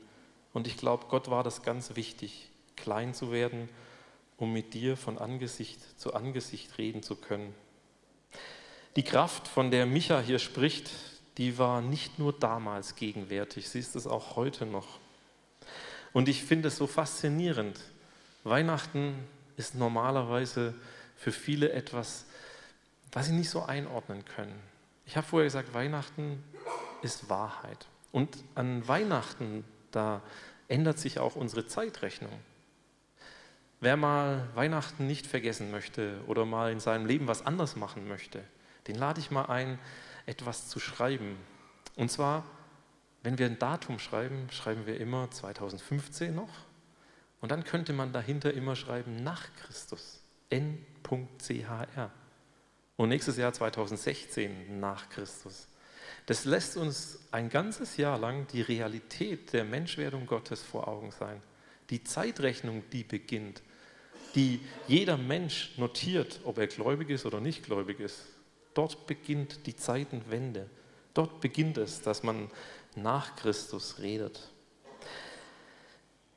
Und 0.52 0.66
ich 0.66 0.78
glaube, 0.78 1.06
Gott 1.10 1.30
war 1.30 1.44
das 1.44 1.62
ganz 1.62 1.96
wichtig, 1.96 2.50
klein 2.76 3.14
zu 3.14 3.32
werden, 3.32 3.70
um 4.38 4.54
mit 4.54 4.74
dir 4.74 4.98
von 4.98 5.18
Angesicht 5.18 6.00
zu 6.00 6.14
Angesicht 6.14 6.78
reden 6.78 7.04
zu 7.04 7.16
können. 7.16 7.54
Die 8.96 9.04
Kraft, 9.04 9.48
von 9.48 9.70
der 9.72 9.86
Micha 9.86 10.20
hier 10.20 10.40
spricht, 10.40 10.90
die 11.38 11.58
war 11.58 11.82
nicht 11.82 12.18
nur 12.18 12.34
damals 12.34 12.96
gegenwärtig, 12.96 13.70
sie 13.70 13.80
ist 13.80 13.96
es 13.96 14.08
auch 14.08 14.36
heute 14.36 14.66
noch. 14.66 15.00
Und 16.14 16.30
ich 16.30 16.44
finde 16.44 16.70
es 16.70 16.78
so 16.78 16.88
faszinierend. 16.88 17.80
Weihnachten 18.44 19.16
ist 19.56 19.76
normalerweise 19.76 20.74
für 21.16 21.32
viele 21.32 21.72
etwas, 21.72 22.26
was 23.12 23.28
sie 23.28 23.34
nicht 23.34 23.50
so 23.50 23.64
einordnen 23.64 24.26
können. 24.26 24.60
Ich 25.06 25.16
habe 25.16 25.28
vorher 25.28 25.48
gesagt, 25.48 25.74
Weihnachten 25.74 26.44
ist 27.02 27.30
Wahrheit. 27.30 27.86
Und 28.12 28.38
an 28.56 28.88
Weihnachten, 28.88 29.64
da 29.92 30.22
ändert 30.68 31.00
sich 31.00 31.20
auch 31.20 31.36
unsere 31.36 31.68
Zeitrechnung. 31.68 32.34
Wer 33.80 33.96
mal 33.96 34.48
Weihnachten 34.56 35.06
nicht 35.06 35.28
vergessen 35.28 35.70
möchte 35.70 36.20
oder 36.26 36.46
mal 36.46 36.72
in 36.72 36.80
seinem 36.80 37.06
Leben 37.06 37.28
was 37.28 37.46
anders 37.46 37.76
machen 37.76 38.08
möchte, 38.08 38.44
den 38.88 38.96
lade 38.96 39.20
ich 39.20 39.30
mal 39.30 39.46
ein, 39.46 39.78
etwas 40.26 40.68
zu 40.68 40.80
schreiben. 40.80 41.38
Und 41.96 42.12
zwar, 42.12 42.44
wenn 43.22 43.38
wir 43.38 43.46
ein 43.46 43.60
Datum 43.60 44.00
schreiben, 44.00 44.48
schreiben 44.52 44.88
wir 44.88 45.00
immer 45.00 45.30
2015 45.30 46.34
noch. 46.34 46.50
Und 47.40 47.52
dann 47.52 47.64
könnte 47.64 47.94
man 47.94 48.14
dahinter 48.14 48.52
immer 48.54 48.76
schreiben 48.76 49.24
nach 49.24 49.46
Christus. 49.62 50.24
N.chr. 50.50 52.12
Und 52.96 53.10
nächstes 53.10 53.38
Jahr 53.38 53.54
2016 53.54 54.80
nach 54.80 55.10
Christus. 55.10 55.68
Das 56.26 56.46
lässt 56.46 56.78
uns 56.78 57.20
ein 57.32 57.50
ganzes 57.50 57.98
Jahr 57.98 58.18
lang 58.18 58.48
die 58.48 58.62
Realität 58.62 59.54
der 59.54 59.66
Menschwerdung 59.66 60.26
Gottes 60.26 60.64
vor 60.64 60.88
Augen 60.88 61.12
sein. 61.12 61.44
Die 61.90 62.04
Zeitrechnung, 62.04 62.84
die 62.92 63.04
beginnt, 63.04 63.62
die 64.36 64.60
jeder 64.88 65.18
Mensch 65.18 65.72
notiert, 65.78 66.40
ob 66.44 66.58
er 66.58 66.68
gläubig 66.68 67.10
ist 67.10 67.26
oder 67.26 67.40
nicht 67.40 67.64
gläubig 67.64 68.00
ist. 68.00 68.24
Dort 68.74 69.08
beginnt 69.08 69.66
die 69.66 69.76
Zeitenwende. 69.76 70.70
Dort 71.14 71.42
beginnt 71.42 71.78
es, 71.78 72.02
dass 72.02 72.24
man 72.24 72.52
nach 72.96 73.36
Christus 73.36 74.00
redet. 74.00 74.52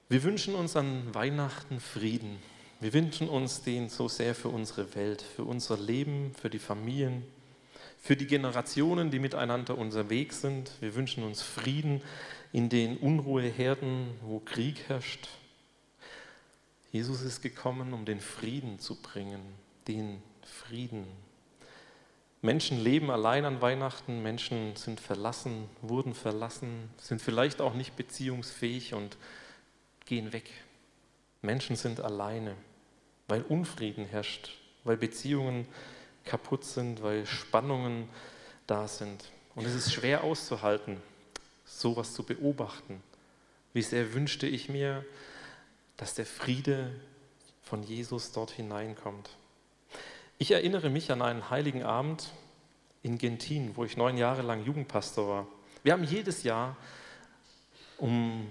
Wir 0.09 0.23
wünschen 0.23 0.55
uns 0.55 0.75
an 0.75 1.15
Weihnachten 1.15 1.81
Frieden. 1.81 2.39
Wir 2.81 2.95
wünschen 2.95 3.29
uns 3.29 3.63
den 3.63 3.91
so 3.91 4.09
sehr 4.09 4.35
für 4.35 4.49
unsere 4.49 4.95
Welt, 4.95 5.21
für 5.23 5.45
unser 5.45 5.77
Leben, 5.77 6.33
für 6.35 6.49
die 6.49 6.59
Familien, 6.59 7.25
für 8.01 8.17
die 8.17 8.27
Generationen, 8.27 9.11
die 9.11 9.19
miteinander 9.19 9.77
unterwegs 9.77 10.41
sind. 10.41 10.73
Wir 10.81 10.95
wünschen 10.95 11.23
uns 11.23 11.43
Frieden 11.43 12.01
in 12.53 12.71
den 12.71 12.97
Unruheherden, 12.97 14.07
wo 14.23 14.41
Krieg 14.41 14.89
herrscht. 14.89 15.29
Jesus 16.93 17.23
ist 17.23 17.43
gekommen, 17.43 17.93
um 17.93 18.05
den 18.05 18.21
Frieden 18.21 18.79
zu 18.79 18.97
bringen, 18.97 19.41
den 19.87 20.23
Frieden. 20.43 21.07
Menschen 22.43 22.83
leben 22.83 23.11
allein 23.11 23.45
an 23.45 23.61
Weihnachten, 23.61 24.23
Menschen 24.23 24.75
sind 24.75 24.99
verlassen, 24.99 25.69
wurden 25.83 26.15
verlassen, 26.15 26.91
sind 26.97 27.21
vielleicht 27.21 27.61
auch 27.61 27.75
nicht 27.75 27.97
beziehungsfähig 27.97 28.95
und 28.95 29.19
gehen 30.07 30.33
weg. 30.33 30.51
Menschen 31.43 31.77
sind 31.77 32.01
alleine, 32.01 32.57
weil 33.29 33.43
Unfrieden 33.43 34.07
herrscht, 34.07 34.59
weil 34.85 34.97
Beziehungen 34.97 35.69
kaputt 36.25 36.65
sind, 36.65 37.03
weil 37.03 37.27
Spannungen 37.27 38.09
da 38.67 38.89
sind. 38.89 39.31
Und 39.55 39.67
es 39.67 39.75
ist 39.75 39.93
schwer 39.93 40.25
auszuhalten, 40.25 40.97
sowas 41.65 42.15
zu 42.15 42.23
beobachten. 42.25 43.03
Wie 43.73 43.83
sehr 43.83 44.15
wünschte 44.15 44.47
ich 44.47 44.69
mir, 44.69 45.05
dass 46.01 46.15
der 46.15 46.25
Friede 46.25 46.99
von 47.61 47.83
Jesus 47.83 48.33
dort 48.33 48.53
hineinkommt. 48.53 49.29
Ich 50.39 50.51
erinnere 50.51 50.89
mich 50.89 51.13
an 51.13 51.21
einen 51.21 51.51
heiligen 51.51 51.83
Abend 51.83 52.33
in 53.03 53.19
Gentin, 53.19 53.77
wo 53.77 53.85
ich 53.85 53.99
neun 53.99 54.17
Jahre 54.17 54.41
lang 54.41 54.65
Jugendpastor 54.65 55.29
war. 55.29 55.47
Wir 55.83 55.93
haben 55.93 56.05
jedes 56.05 56.43
Jahr 56.43 56.75
um 57.99 58.49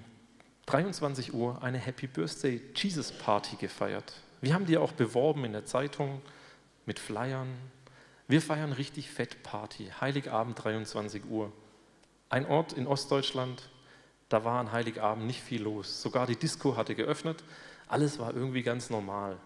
23 0.67 1.33
Uhr 1.33 1.63
eine 1.63 1.79
Happy 1.79 2.05
Birthday 2.05 2.61
Jesus 2.75 3.11
Party 3.11 3.55
gefeiert. 3.55 4.13
Wir 4.41 4.53
haben 4.53 4.67
die 4.67 4.77
auch 4.77 4.91
beworben 4.91 5.43
in 5.43 5.53
der 5.53 5.65
Zeitung 5.65 6.21
mit 6.85 6.99
Flyern. 6.99 7.49
Wir 8.27 8.43
feiern 8.43 8.73
richtig 8.73 9.09
Fett 9.09 9.41
Party, 9.41 9.89
Heiligabend 9.99 10.63
23 10.63 11.25
Uhr. 11.25 11.51
Ein 12.29 12.45
Ort 12.45 12.73
in 12.73 12.85
Ostdeutschland, 12.85 13.71
da 14.29 14.45
war 14.45 14.59
an 14.59 14.71
Heiligabend 14.71 15.25
nicht 15.25 15.41
viel 15.41 15.61
los. 15.61 16.01
Sogar 16.01 16.27
die 16.27 16.35
Disco 16.35 16.77
hatte 16.77 16.95
geöffnet. 16.95 17.43
Alles 17.87 18.19
war 18.19 18.33
irgendwie 18.33 18.61
ganz 18.61 18.89
normal. 18.89 19.37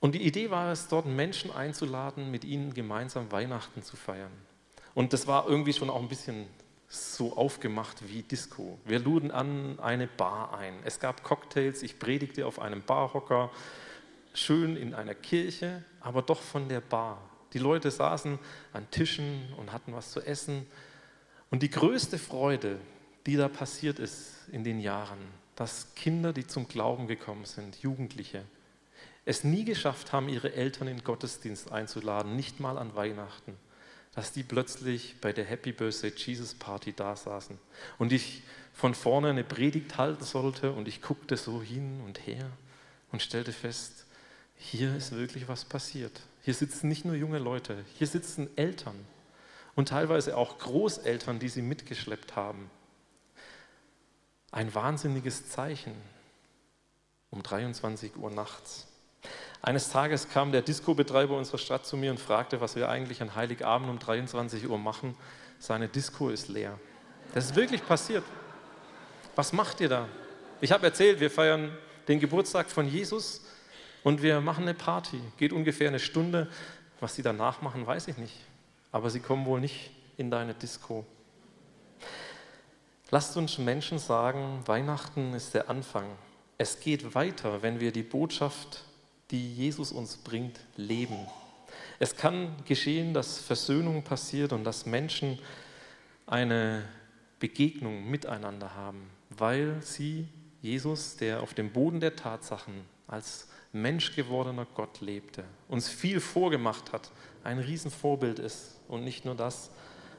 Und 0.00 0.14
die 0.14 0.22
Idee 0.22 0.50
war 0.50 0.70
es, 0.72 0.88
dort 0.88 1.06
Menschen 1.06 1.50
einzuladen, 1.50 2.30
mit 2.30 2.44
ihnen 2.44 2.74
gemeinsam 2.74 3.32
Weihnachten 3.32 3.82
zu 3.82 3.96
feiern. 3.96 4.32
Und 4.94 5.12
das 5.12 5.26
war 5.26 5.48
irgendwie 5.48 5.72
schon 5.72 5.90
auch 5.90 6.00
ein 6.00 6.08
bisschen 6.08 6.46
so 6.88 7.36
aufgemacht 7.36 8.08
wie 8.08 8.22
Disco. 8.22 8.78
Wir 8.84 8.98
luden 8.98 9.30
an 9.30 9.78
eine 9.78 10.06
Bar 10.06 10.56
ein. 10.56 10.74
Es 10.84 10.98
gab 11.00 11.22
Cocktails, 11.22 11.82
ich 11.82 11.98
predigte 11.98 12.46
auf 12.46 12.58
einem 12.58 12.82
Barhocker, 12.82 13.50
schön 14.32 14.76
in 14.76 14.94
einer 14.94 15.14
Kirche, 15.14 15.84
aber 16.00 16.22
doch 16.22 16.40
von 16.40 16.68
der 16.68 16.80
Bar. 16.80 17.20
Die 17.52 17.58
Leute 17.58 17.90
saßen 17.90 18.38
an 18.72 18.90
Tischen 18.90 19.52
und 19.56 19.72
hatten 19.72 19.92
was 19.92 20.10
zu 20.10 20.20
essen. 20.20 20.66
Und 21.50 21.62
die 21.62 21.70
größte 21.70 22.18
Freude, 22.18 22.78
die 23.28 23.36
da 23.36 23.48
passiert 23.48 23.98
ist 23.98 24.48
in 24.52 24.64
den 24.64 24.80
Jahren, 24.80 25.18
dass 25.54 25.94
Kinder, 25.94 26.32
die 26.32 26.46
zum 26.46 26.66
Glauben 26.66 27.06
gekommen 27.08 27.44
sind, 27.44 27.76
Jugendliche, 27.82 28.42
es 29.26 29.44
nie 29.44 29.66
geschafft 29.66 30.14
haben, 30.14 30.30
ihre 30.30 30.54
Eltern 30.54 30.88
in 30.88 31.04
Gottesdienst 31.04 31.70
einzuladen, 31.70 32.36
nicht 32.36 32.58
mal 32.58 32.78
an 32.78 32.94
Weihnachten, 32.94 33.54
dass 34.14 34.32
die 34.32 34.42
plötzlich 34.44 35.16
bei 35.20 35.34
der 35.34 35.44
Happy 35.44 35.72
Birthday 35.72 36.10
Jesus 36.16 36.54
Party 36.54 36.94
da 36.94 37.16
saßen 37.16 37.58
und 37.98 38.14
ich 38.14 38.44
von 38.72 38.94
vorne 38.94 39.28
eine 39.28 39.44
Predigt 39.44 39.98
halten 39.98 40.24
sollte 40.24 40.72
und 40.72 40.88
ich 40.88 41.02
guckte 41.02 41.36
so 41.36 41.62
hin 41.62 42.00
und 42.06 42.26
her 42.26 42.50
und 43.12 43.20
stellte 43.20 43.52
fest, 43.52 44.06
hier 44.56 44.96
ist 44.96 45.12
wirklich 45.12 45.48
was 45.48 45.66
passiert. 45.66 46.22
Hier 46.44 46.54
sitzen 46.54 46.88
nicht 46.88 47.04
nur 47.04 47.14
junge 47.14 47.40
Leute, 47.40 47.84
hier 47.98 48.06
sitzen 48.06 48.48
Eltern 48.56 48.96
und 49.74 49.90
teilweise 49.90 50.34
auch 50.34 50.56
Großeltern, 50.56 51.38
die 51.38 51.50
sie 51.50 51.60
mitgeschleppt 51.60 52.34
haben. 52.34 52.70
Ein 54.50 54.74
wahnsinniges 54.74 55.50
Zeichen 55.50 55.94
um 57.30 57.42
23 57.42 58.16
Uhr 58.16 58.30
nachts. 58.30 58.86
Eines 59.60 59.90
Tages 59.90 60.28
kam 60.28 60.52
der 60.52 60.62
Disco-Betreiber 60.62 61.36
unserer 61.36 61.58
Stadt 61.58 61.84
zu 61.84 61.96
mir 61.96 62.10
und 62.10 62.20
fragte, 62.20 62.60
was 62.60 62.76
wir 62.76 62.88
eigentlich 62.88 63.20
an 63.20 63.34
Heiligabend 63.34 63.90
um 63.90 63.98
23 63.98 64.68
Uhr 64.68 64.78
machen. 64.78 65.14
Seine 65.58 65.88
Disco 65.88 66.30
ist 66.30 66.48
leer. 66.48 66.78
Das 67.34 67.46
ist 67.46 67.56
wirklich 67.56 67.84
passiert. 67.84 68.24
Was 69.34 69.52
macht 69.52 69.80
ihr 69.80 69.88
da? 69.88 70.08
Ich 70.60 70.72
habe 70.72 70.86
erzählt, 70.86 71.20
wir 71.20 71.30
feiern 71.30 71.76
den 72.06 72.20
Geburtstag 72.20 72.70
von 72.70 72.88
Jesus 72.88 73.42
und 74.02 74.22
wir 74.22 74.40
machen 74.40 74.62
eine 74.62 74.74
Party. 74.74 75.20
Geht 75.36 75.52
ungefähr 75.52 75.88
eine 75.88 75.98
Stunde. 75.98 76.48
Was 77.00 77.14
sie 77.14 77.22
danach 77.22 77.60
machen, 77.60 77.86
weiß 77.86 78.08
ich 78.08 78.16
nicht. 78.16 78.34
Aber 78.90 79.10
sie 79.10 79.20
kommen 79.20 79.44
wohl 79.44 79.60
nicht 79.60 79.90
in 80.16 80.30
deine 80.30 80.54
Disco. 80.54 81.04
Lasst 83.10 83.36
uns 83.38 83.56
Menschen 83.56 83.98
sagen, 83.98 84.62
Weihnachten 84.66 85.32
ist 85.32 85.54
der 85.54 85.70
Anfang. 85.70 86.06
Es 86.58 86.80
geht 86.80 87.14
weiter, 87.14 87.62
wenn 87.62 87.80
wir 87.80 87.90
die 87.90 88.02
Botschaft 88.02 88.84
die 89.30 89.54
Jesus 89.54 89.92
uns 89.92 90.16
bringt, 90.16 90.58
leben. 90.76 91.26
Es 91.98 92.16
kann 92.16 92.54
geschehen, 92.64 93.12
dass 93.12 93.38
Versöhnung 93.38 94.02
passiert 94.02 94.52
und 94.52 94.64
dass 94.64 94.86
Menschen 94.86 95.38
eine 96.26 96.84
Begegnung 97.38 98.08
miteinander 98.10 98.74
haben, 98.74 99.10
weil 99.30 99.82
sie 99.82 100.28
Jesus, 100.62 101.16
der 101.16 101.42
auf 101.42 101.54
dem 101.54 101.72
Boden 101.72 102.00
der 102.00 102.16
Tatsachen 102.16 102.84
als 103.06 103.48
Mensch 103.72 104.16
gewordener 104.16 104.66
Gott 104.74 105.00
lebte, 105.00 105.44
uns 105.68 105.88
viel 105.88 106.20
vorgemacht 106.20 106.92
hat, 106.92 107.10
ein 107.44 107.58
Riesenvorbild 107.58 108.38
ist 108.38 108.80
und 108.88 109.04
nicht 109.04 109.24
nur 109.24 109.34
das, 109.34 109.70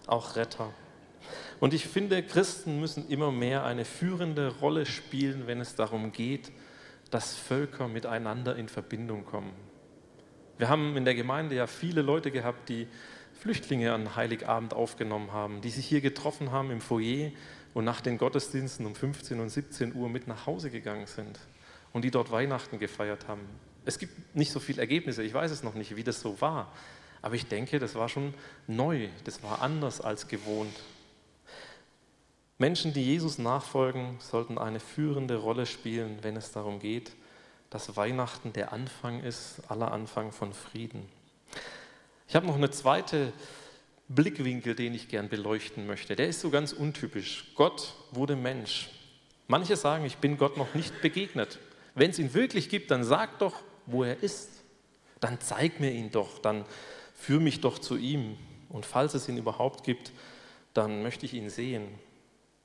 auch 0.07 0.35
Retter. 0.35 0.71
Und 1.59 1.73
ich 1.73 1.85
finde, 1.85 2.23
Christen 2.23 2.79
müssen 2.79 3.07
immer 3.09 3.31
mehr 3.31 3.63
eine 3.63 3.85
führende 3.85 4.59
Rolle 4.59 4.85
spielen, 4.85 5.47
wenn 5.47 5.61
es 5.61 5.75
darum 5.75 6.11
geht, 6.11 6.51
dass 7.11 7.35
Völker 7.35 7.87
miteinander 7.87 8.55
in 8.55 8.69
Verbindung 8.69 9.25
kommen. 9.25 9.53
Wir 10.57 10.69
haben 10.69 10.97
in 10.97 11.05
der 11.05 11.15
Gemeinde 11.15 11.55
ja 11.55 11.67
viele 11.67 12.01
Leute 12.01 12.31
gehabt, 12.31 12.69
die 12.69 12.87
Flüchtlinge 13.39 13.93
an 13.93 14.15
Heiligabend 14.15 14.73
aufgenommen 14.73 15.31
haben, 15.31 15.61
die 15.61 15.69
sich 15.69 15.85
hier 15.85 16.01
getroffen 16.01 16.51
haben 16.51 16.71
im 16.71 16.81
Foyer 16.81 17.31
und 17.73 17.85
nach 17.85 18.01
den 18.01 18.17
Gottesdiensten 18.17 18.85
um 18.85 18.95
15 18.95 19.39
und 19.39 19.49
17 19.49 19.95
Uhr 19.95 20.09
mit 20.09 20.27
nach 20.27 20.45
Hause 20.45 20.69
gegangen 20.69 21.07
sind 21.07 21.39
und 21.93 22.03
die 22.03 22.11
dort 22.11 22.31
Weihnachten 22.31 22.79
gefeiert 22.79 23.27
haben. 23.27 23.41
Es 23.85 23.97
gibt 23.97 24.35
nicht 24.35 24.51
so 24.51 24.59
viele 24.59 24.81
Ergebnisse, 24.81 25.23
ich 25.23 25.33
weiß 25.33 25.51
es 25.51 25.63
noch 25.63 25.73
nicht, 25.73 25.95
wie 25.95 26.03
das 26.03 26.19
so 26.19 26.41
war, 26.41 26.73
aber 27.21 27.35
ich 27.35 27.47
denke, 27.47 27.79
das 27.79 27.95
war 27.95 28.09
schon 28.09 28.33
neu, 28.67 29.07
das 29.23 29.41
war 29.43 29.61
anders 29.61 30.01
als 30.01 30.27
gewohnt. 30.27 30.75
Menschen, 32.59 32.91
die 32.91 33.05
Jesus 33.05 33.37
nachfolgen, 33.37 34.17
sollten 34.19 34.57
eine 34.57 34.81
führende 34.81 35.37
Rolle 35.37 35.65
spielen, 35.65 36.19
wenn 36.23 36.35
es 36.35 36.51
darum 36.51 36.79
geht, 36.79 37.13
dass 37.69 37.95
Weihnachten 37.95 38.51
der 38.51 38.73
Anfang 38.73 39.23
ist, 39.23 39.61
aller 39.69 39.93
Anfang 39.93 40.33
von 40.33 40.53
Frieden. 40.53 41.05
Ich 42.27 42.35
habe 42.35 42.45
noch 42.45 42.57
eine 42.57 42.69
zweite 42.69 43.31
Blickwinkel, 44.09 44.75
den 44.75 44.93
ich 44.93 45.07
gern 45.07 45.29
beleuchten 45.29 45.87
möchte. 45.87 46.17
Der 46.17 46.27
ist 46.27 46.41
so 46.41 46.49
ganz 46.49 46.73
untypisch. 46.73 47.53
Gott 47.55 47.93
wurde 48.11 48.35
Mensch. 48.35 48.89
Manche 49.47 49.77
sagen, 49.77 50.03
ich 50.03 50.17
bin 50.17 50.37
Gott 50.37 50.57
noch 50.57 50.73
nicht 50.73 51.01
begegnet. 51.01 51.59
Wenn 51.95 52.11
es 52.11 52.19
ihn 52.19 52.33
wirklich 52.33 52.67
gibt, 52.67 52.91
dann 52.91 53.05
sag 53.05 53.39
doch, 53.39 53.55
wo 53.85 54.03
er 54.03 54.21
ist. 54.21 54.49
Dann 55.21 55.39
zeig 55.39 55.79
mir 55.79 55.91
ihn 55.91 56.11
doch, 56.11 56.39
dann 56.39 56.65
führ 57.13 57.39
mich 57.39 57.61
doch 57.61 57.79
zu 57.79 57.95
ihm. 57.95 58.37
Und 58.67 58.85
falls 58.85 59.13
es 59.13 59.29
ihn 59.29 59.37
überhaupt 59.37 59.85
gibt, 59.85 60.11
dann 60.73 61.03
möchte 61.03 61.25
ich 61.25 61.33
ihn 61.33 61.49
sehen. 61.49 61.87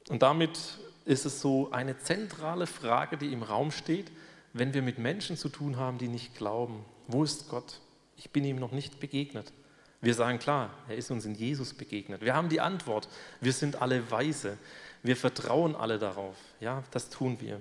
Und 0.08 0.22
damit 0.22 0.58
ist 1.04 1.26
es 1.26 1.40
so 1.40 1.70
eine 1.70 1.98
zentrale 1.98 2.66
Frage, 2.66 3.16
die 3.16 3.32
im 3.32 3.42
Raum 3.42 3.70
steht, 3.70 4.10
wenn 4.52 4.74
wir 4.74 4.82
mit 4.82 4.98
Menschen 4.98 5.36
zu 5.36 5.48
tun 5.48 5.76
haben, 5.76 5.98
die 5.98 6.08
nicht 6.08 6.36
glauben. 6.36 6.84
Wo 7.08 7.24
ist 7.24 7.48
Gott? 7.48 7.80
Ich 8.16 8.30
bin 8.30 8.44
ihm 8.44 8.56
noch 8.56 8.72
nicht 8.72 9.00
begegnet. 9.00 9.52
Wir 10.00 10.14
sagen 10.14 10.38
klar, 10.38 10.70
er 10.88 10.96
ist 10.96 11.10
uns 11.10 11.24
in 11.24 11.34
Jesus 11.34 11.74
begegnet. 11.74 12.20
Wir 12.20 12.34
haben 12.34 12.48
die 12.48 12.60
Antwort. 12.60 13.08
Wir 13.40 13.52
sind 13.52 13.80
alle 13.80 14.10
weise. 14.10 14.58
Wir 15.02 15.16
vertrauen 15.16 15.74
alle 15.74 15.98
darauf. 15.98 16.36
Ja, 16.60 16.84
das 16.90 17.10
tun 17.10 17.40
wir. 17.40 17.60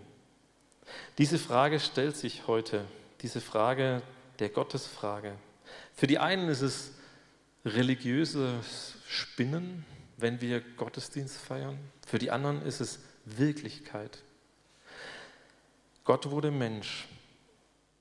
Diese 1.17 1.39
Frage 1.39 1.79
stellt 1.79 2.17
sich 2.17 2.47
heute, 2.47 2.85
diese 3.21 3.41
Frage 3.41 4.01
der 4.39 4.49
Gottesfrage. 4.49 5.35
Für 5.95 6.07
die 6.07 6.19
einen 6.19 6.49
ist 6.49 6.61
es 6.61 6.91
religiöses 7.65 8.95
Spinnen, 9.07 9.85
wenn 10.17 10.41
wir 10.41 10.61
Gottesdienst 10.61 11.37
feiern. 11.37 11.77
Für 12.05 12.19
die 12.19 12.31
anderen 12.31 12.61
ist 12.61 12.81
es 12.81 12.99
Wirklichkeit. 13.25 14.19
Gott 16.03 16.29
wurde 16.29 16.51
Mensch. 16.51 17.07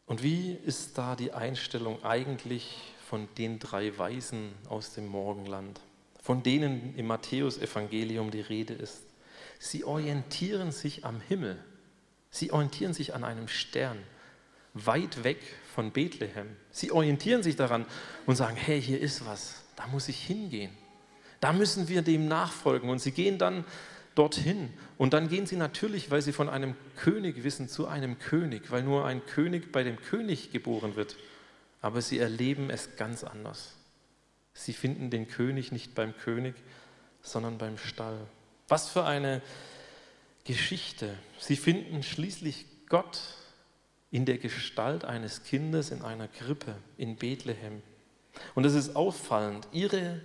Und 0.07 0.23
wie 0.23 0.53
ist 0.53 0.99
da 0.99 1.15
die 1.17 1.33
Einstellung 1.33 2.03
eigentlich 2.05 2.77
von 3.09 3.29
den 3.39 3.59
drei 3.59 3.97
Weisen 3.97 4.53
aus 4.69 4.93
dem 4.95 5.07
Morgenland, 5.07 5.81
von 6.21 6.43
denen 6.43 6.95
im 6.97 7.07
Matthäusevangelium 7.07 8.31
die 8.31 8.41
Rede 8.41 8.75
ist? 8.75 9.03
Sie 9.59 9.85
orientieren 9.85 10.73
sich 10.73 11.05
am 11.05 11.21
Himmel. 11.21 11.63
Sie 12.31 12.51
orientieren 12.51 12.95
sich 12.95 13.15
an 13.15 13.23
einem 13.23 13.47
Stern, 13.47 13.99
weit 14.75 15.23
weg 15.23 15.39
von 15.75 15.93
Bethlehem. 15.93 16.57
Sie 16.73 16.91
orientieren 16.91 17.43
sich 17.43 17.57
daran 17.57 17.87
und 18.27 18.37
sagen, 18.37 18.57
hey, 18.57 18.83
hier 18.83 19.01
ist 19.01 19.25
was, 19.25 19.63
da 19.77 19.87
muss 19.87 20.09
ich 20.09 20.21
hingehen. 20.21 20.77
Da 21.43 21.53
müssen 21.53 21.89
wir 21.89 22.03
dem 22.03 22.29
nachfolgen. 22.29 22.89
Und 22.89 23.01
sie 23.01 23.11
gehen 23.11 23.37
dann 23.37 23.65
dorthin. 24.15 24.73
Und 24.97 25.13
dann 25.13 25.29
gehen 25.29 25.45
sie 25.45 25.57
natürlich, 25.57 26.09
weil 26.13 26.23
sie 26.23 26.33
von 26.33 26.49
einem 26.49 26.77
König 26.97 27.43
wissen, 27.43 27.69
zu 27.69 27.89
einem 27.89 28.21
König, 28.21 28.71
weil 28.71 28.85
nur 28.85 29.07
ein 29.07 29.27
König 29.27 29.73
bei 29.73 29.83
dem 29.83 30.01
König 30.01 30.53
geboren 30.53 30.95
wird. 30.95 31.17
Aber 31.81 32.01
sie 32.01 32.21
erleben 32.21 32.71
es 32.71 32.95
ganz 32.97 33.25
anders. 33.25 33.75
Sie 34.55 34.73
finden 34.73 35.11
den 35.11 35.27
König 35.27 35.73
nicht 35.73 35.97
beim 35.97 36.17
König, 36.17 36.55
sondern 37.23 37.59
beim 37.59 37.77
Stall. 37.77 38.21
Was 38.69 38.89
für 38.89 39.05
eine 39.05 39.43
Geschichte. 40.45 41.19
Sie 41.41 41.57
finden 41.57 42.05
schließlich 42.05 42.67
Gott 42.89 43.21
in 44.13 44.27
der 44.27 44.39
Gestalt 44.39 45.05
eines 45.05 45.43
Kindes 45.43 45.91
in 45.91 46.03
einer 46.03 46.29
Krippe 46.29 46.77
in 46.97 47.17
Bethlehem. 47.17 47.83
Und 48.55 48.65
es 48.65 48.75
ist 48.75 48.95
auffallend, 48.95 49.67
ihre 49.73 50.21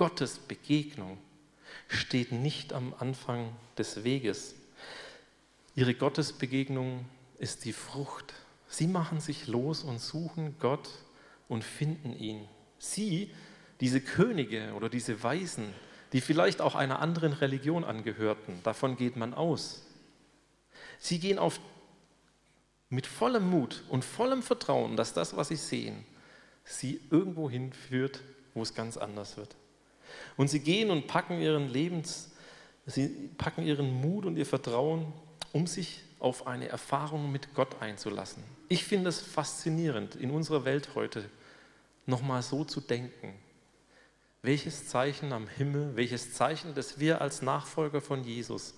Gottesbegegnung 0.00 1.18
steht 1.88 2.32
nicht 2.32 2.72
am 2.72 2.94
Anfang 2.98 3.54
des 3.76 4.02
Weges. 4.02 4.54
Ihre 5.74 5.92
Gottesbegegnung 5.92 7.04
ist 7.38 7.66
die 7.66 7.74
Frucht. 7.74 8.32
Sie 8.66 8.86
machen 8.86 9.20
sich 9.20 9.46
los 9.46 9.82
und 9.82 9.98
suchen 9.98 10.56
Gott 10.58 10.88
und 11.50 11.64
finden 11.64 12.14
ihn. 12.16 12.48
Sie, 12.78 13.30
diese 13.80 14.00
Könige 14.00 14.72
oder 14.72 14.88
diese 14.88 15.22
Weisen, 15.22 15.66
die 16.14 16.22
vielleicht 16.22 16.62
auch 16.62 16.76
einer 16.76 17.00
anderen 17.00 17.34
Religion 17.34 17.84
angehörten, 17.84 18.58
davon 18.62 18.96
geht 18.96 19.16
man 19.16 19.34
aus. 19.34 19.82
Sie 20.98 21.18
gehen 21.18 21.38
auf, 21.38 21.60
mit 22.88 23.06
vollem 23.06 23.50
Mut 23.50 23.84
und 23.90 24.02
vollem 24.02 24.42
Vertrauen, 24.42 24.96
dass 24.96 25.12
das, 25.12 25.36
was 25.36 25.48
sie 25.48 25.56
sehen, 25.56 26.06
sie 26.64 27.02
irgendwo 27.10 27.50
hinführt, 27.50 28.22
wo 28.54 28.62
es 28.62 28.72
ganz 28.72 28.96
anders 28.96 29.36
wird. 29.36 29.59
Und 30.36 30.48
sie 30.48 30.60
gehen 30.60 30.90
und 30.90 31.06
packen 31.06 31.40
ihren 31.40 31.68
Lebens, 31.68 32.32
sie 32.86 33.30
packen 33.36 33.64
ihren 33.64 34.00
Mut 34.00 34.26
und 34.26 34.36
ihr 34.36 34.46
Vertrauen, 34.46 35.12
um 35.52 35.66
sich 35.66 36.02
auf 36.18 36.46
eine 36.46 36.68
Erfahrung 36.68 37.32
mit 37.32 37.54
Gott 37.54 37.80
einzulassen. 37.80 38.42
Ich 38.68 38.84
finde 38.84 39.08
es 39.08 39.20
faszinierend, 39.20 40.14
in 40.14 40.30
unserer 40.30 40.64
Welt 40.64 40.94
heute 40.94 41.28
nochmal 42.06 42.42
so 42.42 42.64
zu 42.64 42.80
denken. 42.80 43.34
Welches 44.42 44.88
Zeichen 44.88 45.32
am 45.32 45.48
Himmel, 45.48 45.96
welches 45.96 46.32
Zeichen, 46.32 46.74
das 46.74 46.98
wir 46.98 47.20
als 47.20 47.42
Nachfolger 47.42 48.00
von 48.00 48.24
Jesus 48.24 48.74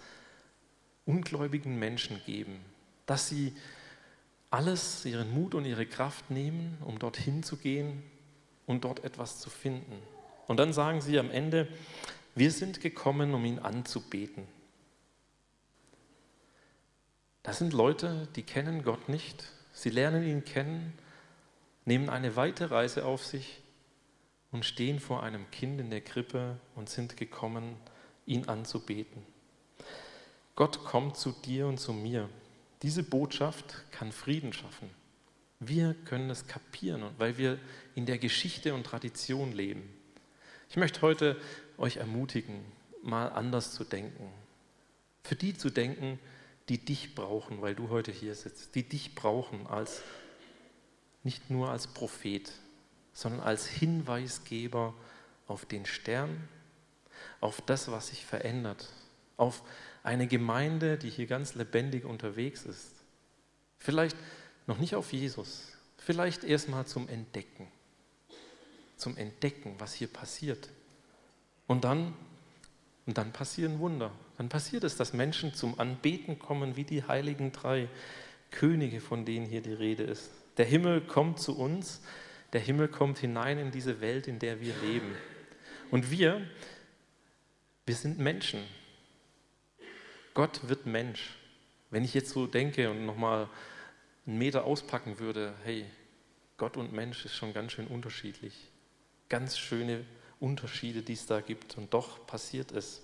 ungläubigen 1.04 1.78
Menschen 1.78 2.20
geben, 2.26 2.60
dass 3.06 3.28
sie 3.28 3.52
alles, 4.50 5.04
ihren 5.04 5.32
Mut 5.32 5.54
und 5.54 5.64
ihre 5.64 5.86
Kraft 5.86 6.30
nehmen, 6.30 6.78
um 6.84 6.98
dorthin 6.98 7.42
zu 7.42 7.56
gehen 7.56 8.02
und 8.66 8.84
dort 8.84 9.02
etwas 9.02 9.40
zu 9.40 9.50
finden. 9.50 9.98
Und 10.46 10.58
dann 10.58 10.72
sagen 10.72 11.00
sie 11.00 11.18
am 11.18 11.30
Ende, 11.30 11.68
wir 12.34 12.50
sind 12.50 12.80
gekommen, 12.80 13.34
um 13.34 13.44
ihn 13.44 13.58
anzubeten. 13.58 14.46
Das 17.42 17.58
sind 17.58 17.72
Leute, 17.72 18.28
die 18.36 18.42
kennen 18.42 18.84
Gott 18.84 19.08
nicht. 19.08 19.44
Sie 19.72 19.90
lernen 19.90 20.26
ihn 20.26 20.44
kennen, 20.44 20.92
nehmen 21.84 22.08
eine 22.08 22.36
weite 22.36 22.70
Reise 22.70 23.04
auf 23.04 23.24
sich 23.24 23.60
und 24.52 24.64
stehen 24.64 25.00
vor 25.00 25.22
einem 25.22 25.50
Kind 25.50 25.80
in 25.80 25.90
der 25.90 26.02
Krippe 26.02 26.58
und 26.74 26.88
sind 26.88 27.16
gekommen, 27.16 27.76
ihn 28.26 28.48
anzubeten. 28.48 29.24
Gott 30.54 30.84
kommt 30.84 31.16
zu 31.16 31.32
dir 31.32 31.66
und 31.66 31.78
zu 31.78 31.92
mir. 31.92 32.28
Diese 32.82 33.02
Botschaft 33.02 33.90
kann 33.90 34.12
Frieden 34.12 34.52
schaffen. 34.52 34.90
Wir 35.60 35.94
können 36.04 36.30
es 36.30 36.46
kapieren, 36.46 37.04
weil 37.18 37.38
wir 37.38 37.58
in 37.94 38.06
der 38.06 38.18
Geschichte 38.18 38.74
und 38.74 38.84
Tradition 38.84 39.52
leben. 39.52 39.88
Ich 40.72 40.78
möchte 40.78 41.02
heute 41.02 41.36
euch 41.76 41.98
ermutigen, 41.98 42.64
mal 43.02 43.26
anders 43.26 43.74
zu 43.74 43.84
denken. 43.84 44.32
Für 45.22 45.36
die 45.36 45.52
zu 45.52 45.68
denken, 45.68 46.18
die 46.70 46.82
dich 46.82 47.14
brauchen, 47.14 47.60
weil 47.60 47.74
du 47.74 47.90
heute 47.90 48.10
hier 48.10 48.34
sitzt, 48.34 48.74
die 48.74 48.88
dich 48.88 49.14
brauchen 49.14 49.66
als 49.66 50.00
nicht 51.24 51.50
nur 51.50 51.68
als 51.68 51.88
Prophet, 51.88 52.50
sondern 53.12 53.42
als 53.42 53.66
Hinweisgeber 53.66 54.94
auf 55.46 55.66
den 55.66 55.84
Stern, 55.84 56.48
auf 57.42 57.60
das, 57.60 57.90
was 57.90 58.08
sich 58.08 58.24
verändert, 58.24 58.88
auf 59.36 59.64
eine 60.02 60.26
Gemeinde, 60.26 60.96
die 60.96 61.10
hier 61.10 61.26
ganz 61.26 61.54
lebendig 61.54 62.06
unterwegs 62.06 62.64
ist. 62.64 62.94
Vielleicht 63.76 64.16
noch 64.66 64.78
nicht 64.78 64.94
auf 64.94 65.12
Jesus, 65.12 65.76
vielleicht 65.98 66.44
erstmal 66.44 66.86
zum 66.86 67.10
Entdecken 67.10 67.70
zum 69.02 69.16
Entdecken, 69.16 69.74
was 69.78 69.92
hier 69.92 70.06
passiert. 70.06 70.70
Und 71.66 71.84
dann, 71.84 72.14
und 73.04 73.18
dann 73.18 73.32
passieren 73.32 73.80
Wunder. 73.80 74.12
Dann 74.38 74.48
passiert 74.48 74.84
es, 74.84 74.96
dass 74.96 75.12
Menschen 75.12 75.54
zum 75.54 75.78
Anbeten 75.78 76.38
kommen, 76.38 76.76
wie 76.76 76.84
die 76.84 77.02
heiligen 77.02 77.52
drei 77.52 77.88
Könige, 78.50 79.00
von 79.00 79.24
denen 79.24 79.46
hier 79.46 79.60
die 79.60 79.72
Rede 79.72 80.04
ist. 80.04 80.30
Der 80.56 80.66
Himmel 80.66 81.00
kommt 81.00 81.40
zu 81.40 81.58
uns, 81.58 82.00
der 82.52 82.60
Himmel 82.60 82.88
kommt 82.88 83.18
hinein 83.18 83.58
in 83.58 83.70
diese 83.70 84.00
Welt, 84.00 84.28
in 84.28 84.38
der 84.38 84.60
wir 84.60 84.74
leben. 84.82 85.16
Und 85.90 86.10
wir, 86.10 86.40
wir 87.86 87.94
sind 87.96 88.18
Menschen. 88.18 88.62
Gott 90.34 90.68
wird 90.68 90.86
Mensch. 90.86 91.36
Wenn 91.90 92.04
ich 92.04 92.14
jetzt 92.14 92.30
so 92.30 92.46
denke 92.46 92.90
und 92.90 93.04
nochmal 93.04 93.48
einen 94.26 94.38
Meter 94.38 94.64
auspacken 94.64 95.18
würde, 95.18 95.54
hey, 95.64 95.86
Gott 96.56 96.76
und 96.76 96.92
Mensch 96.92 97.24
ist 97.24 97.34
schon 97.34 97.52
ganz 97.52 97.72
schön 97.72 97.88
unterschiedlich 97.88 98.71
ganz 99.32 99.56
schöne 99.56 100.04
Unterschiede, 100.40 101.00
die 101.00 101.14
es 101.14 101.24
da 101.24 101.40
gibt. 101.40 101.78
Und 101.78 101.94
doch 101.94 102.26
passiert 102.26 102.70
es. 102.70 103.00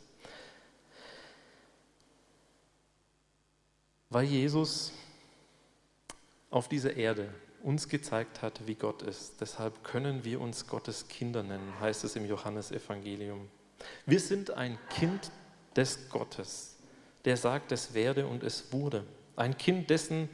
Weil 4.10 4.24
Jesus 4.24 4.92
auf 6.50 6.68
dieser 6.68 6.94
Erde 6.94 7.32
uns 7.62 7.88
gezeigt 7.88 8.42
hat, 8.42 8.66
wie 8.66 8.74
Gott 8.74 9.00
ist. 9.00 9.40
Deshalb 9.40 9.82
können 9.82 10.22
wir 10.22 10.42
uns 10.42 10.66
Gottes 10.66 11.08
Kinder 11.08 11.42
nennen, 11.42 11.80
heißt 11.80 12.04
es 12.04 12.14
im 12.14 12.26
Johannesevangelium. 12.26 13.48
Wir 14.04 14.20
sind 14.20 14.50
ein 14.50 14.78
Kind 14.90 15.30
des 15.76 16.10
Gottes, 16.10 16.76
der 17.24 17.38
sagt, 17.38 17.72
es 17.72 17.94
werde 17.94 18.26
und 18.26 18.42
es 18.42 18.70
wurde. 18.70 19.06
Ein 19.34 19.56
Kind 19.56 19.88
dessen, 19.88 20.28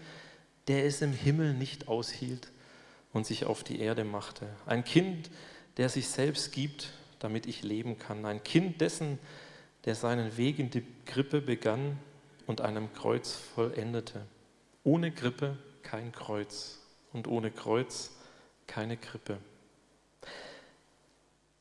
der 0.67 0.87
es 0.87 1.03
im 1.03 1.13
Himmel 1.13 1.55
nicht 1.55 1.87
aushielt 1.87 2.51
und 3.13 3.27
sich 3.27 3.45
auf 3.45 3.63
die 3.63 3.79
Erde 3.79 4.03
machte. 4.03 4.49
Ein 4.67 4.83
Kind, 4.83 5.31
der 5.77 5.89
sich 5.89 6.09
selbst 6.09 6.53
gibt, 6.53 6.93
damit 7.19 7.47
ich 7.47 7.63
leben 7.63 7.99
kann. 7.99 8.25
Ein 8.27 8.43
Kind 8.45 8.81
dessen, 8.81 9.19
der 9.85 9.95
seinen 9.95 10.37
Weg 10.37 10.59
in 10.59 10.71
die 10.71 10.85
Krippe 11.07 11.41
begann 11.41 11.99
und 12.47 12.61
einem 12.61 12.93
Kreuz 12.93 13.33
vollendete. 13.33 14.27
Ohne 14.83 15.13
Krippe 15.13 15.57
kein 15.83 16.13
Kreuz 16.13 16.79
und 17.13 17.27
ohne 17.29 17.51
Kreuz 17.51 18.11
keine 18.67 18.97
Krippe. 18.97 19.39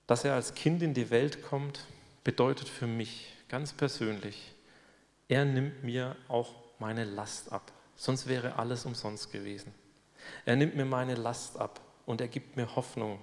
Dass 0.08 0.26
er 0.26 0.36
als 0.36 0.54
Kind 0.54 0.82
in 0.82 0.94
die 0.94 1.10
Welt 1.10 1.44
kommt, 1.44 1.86
bedeutet 2.24 2.68
für 2.68 2.88
mich 2.88 3.34
ganz 3.50 3.74
persönlich, 3.74 4.54
er 5.28 5.46
nimmt 5.46 5.84
mir 5.84 6.16
auch 6.28 6.56
meine 6.80 7.06
Last 7.06 7.52
ab. 7.52 7.72
Sonst 7.96 8.28
wäre 8.28 8.58
alles 8.58 8.86
umsonst 8.86 9.32
gewesen. 9.32 9.74
Er 10.46 10.56
nimmt 10.56 10.76
mir 10.76 10.86
meine 10.86 11.16
Last 11.16 11.58
ab 11.58 11.80
und 12.06 12.22
er 12.22 12.28
gibt 12.28 12.58
mir 12.58 12.76
Hoffnung. 12.76 13.20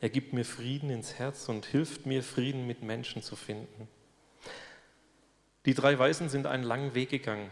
Er 0.00 0.10
gibt 0.10 0.32
mir 0.32 0.44
Frieden 0.44 0.90
ins 0.90 1.14
Herz 1.14 1.48
und 1.48 1.66
hilft 1.66 2.06
mir, 2.06 2.22
Frieden 2.22 2.66
mit 2.66 2.82
Menschen 2.82 3.22
zu 3.22 3.34
finden. 3.34 3.88
Die 5.64 5.74
drei 5.74 5.98
Weisen 5.98 6.28
sind 6.28 6.46
einen 6.46 6.62
langen 6.62 6.94
Weg 6.94 7.10
gegangen, 7.10 7.50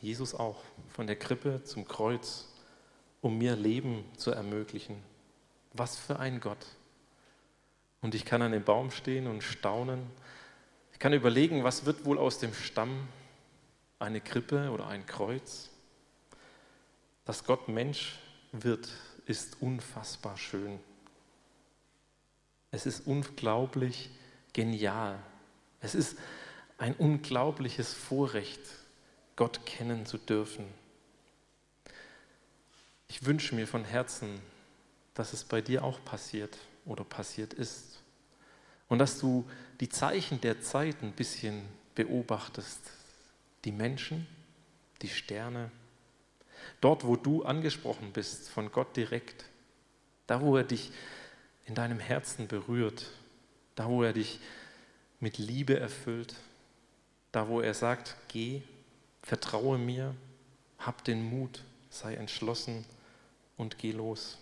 Jesus 0.00 0.34
auch, 0.34 0.62
von 0.88 1.06
der 1.06 1.16
Krippe 1.16 1.62
zum 1.64 1.86
Kreuz, 1.86 2.48
um 3.20 3.36
mir 3.36 3.56
Leben 3.56 4.04
zu 4.16 4.30
ermöglichen. 4.30 4.96
Was 5.74 5.96
für 5.96 6.18
ein 6.18 6.40
Gott. 6.40 6.66
Und 8.00 8.14
ich 8.14 8.24
kann 8.24 8.42
an 8.42 8.52
dem 8.52 8.64
Baum 8.64 8.90
stehen 8.90 9.26
und 9.26 9.42
staunen. 9.42 10.10
Ich 10.92 10.98
kann 10.98 11.12
überlegen, 11.12 11.62
was 11.62 11.84
wird 11.84 12.04
wohl 12.04 12.18
aus 12.18 12.38
dem 12.38 12.54
Stamm 12.54 13.06
eine 13.98 14.20
Krippe 14.20 14.70
oder 14.70 14.88
ein 14.88 15.06
Kreuz? 15.06 15.70
Dass 17.24 17.44
Gott 17.44 17.68
Mensch 17.68 18.18
wird, 18.50 18.88
ist 19.26 19.60
unfassbar 19.60 20.36
schön. 20.36 20.80
Es 22.72 22.86
ist 22.86 23.06
unglaublich 23.06 24.10
genial. 24.52 25.18
Es 25.80 25.94
ist 25.94 26.18
ein 26.78 26.94
unglaubliches 26.94 27.92
Vorrecht, 27.92 28.60
Gott 29.36 29.64
kennen 29.66 30.06
zu 30.06 30.18
dürfen. 30.18 30.64
Ich 33.08 33.24
wünsche 33.26 33.54
mir 33.54 33.68
von 33.68 33.84
Herzen, 33.84 34.40
dass 35.14 35.34
es 35.34 35.44
bei 35.44 35.60
dir 35.60 35.84
auch 35.84 36.02
passiert 36.04 36.56
oder 36.86 37.04
passiert 37.04 37.52
ist. 37.52 38.00
Und 38.88 38.98
dass 38.98 39.20
du 39.20 39.48
die 39.80 39.90
Zeichen 39.90 40.40
der 40.40 40.62
Zeit 40.62 41.02
ein 41.02 41.12
bisschen 41.12 41.62
beobachtest. 41.94 42.80
Die 43.64 43.72
Menschen, 43.72 44.26
die 45.02 45.08
Sterne, 45.08 45.70
dort, 46.80 47.04
wo 47.04 47.16
du 47.16 47.42
angesprochen 47.44 48.12
bist 48.12 48.48
von 48.48 48.72
Gott 48.72 48.96
direkt, 48.96 49.44
da, 50.26 50.40
wo 50.40 50.56
er 50.56 50.64
dich 50.64 50.90
in 51.66 51.74
deinem 51.74 52.00
Herzen 52.00 52.48
berührt, 52.48 53.10
da, 53.74 53.88
wo 53.88 54.02
er 54.02 54.12
dich 54.12 54.40
mit 55.20 55.38
Liebe 55.38 55.78
erfüllt, 55.78 56.34
da, 57.30 57.48
wo 57.48 57.60
er 57.60 57.74
sagt, 57.74 58.16
geh, 58.28 58.62
vertraue 59.22 59.78
mir, 59.78 60.14
hab 60.78 61.04
den 61.04 61.22
Mut, 61.22 61.62
sei 61.90 62.14
entschlossen 62.14 62.84
und 63.56 63.78
geh 63.78 63.92
los. 63.92 64.38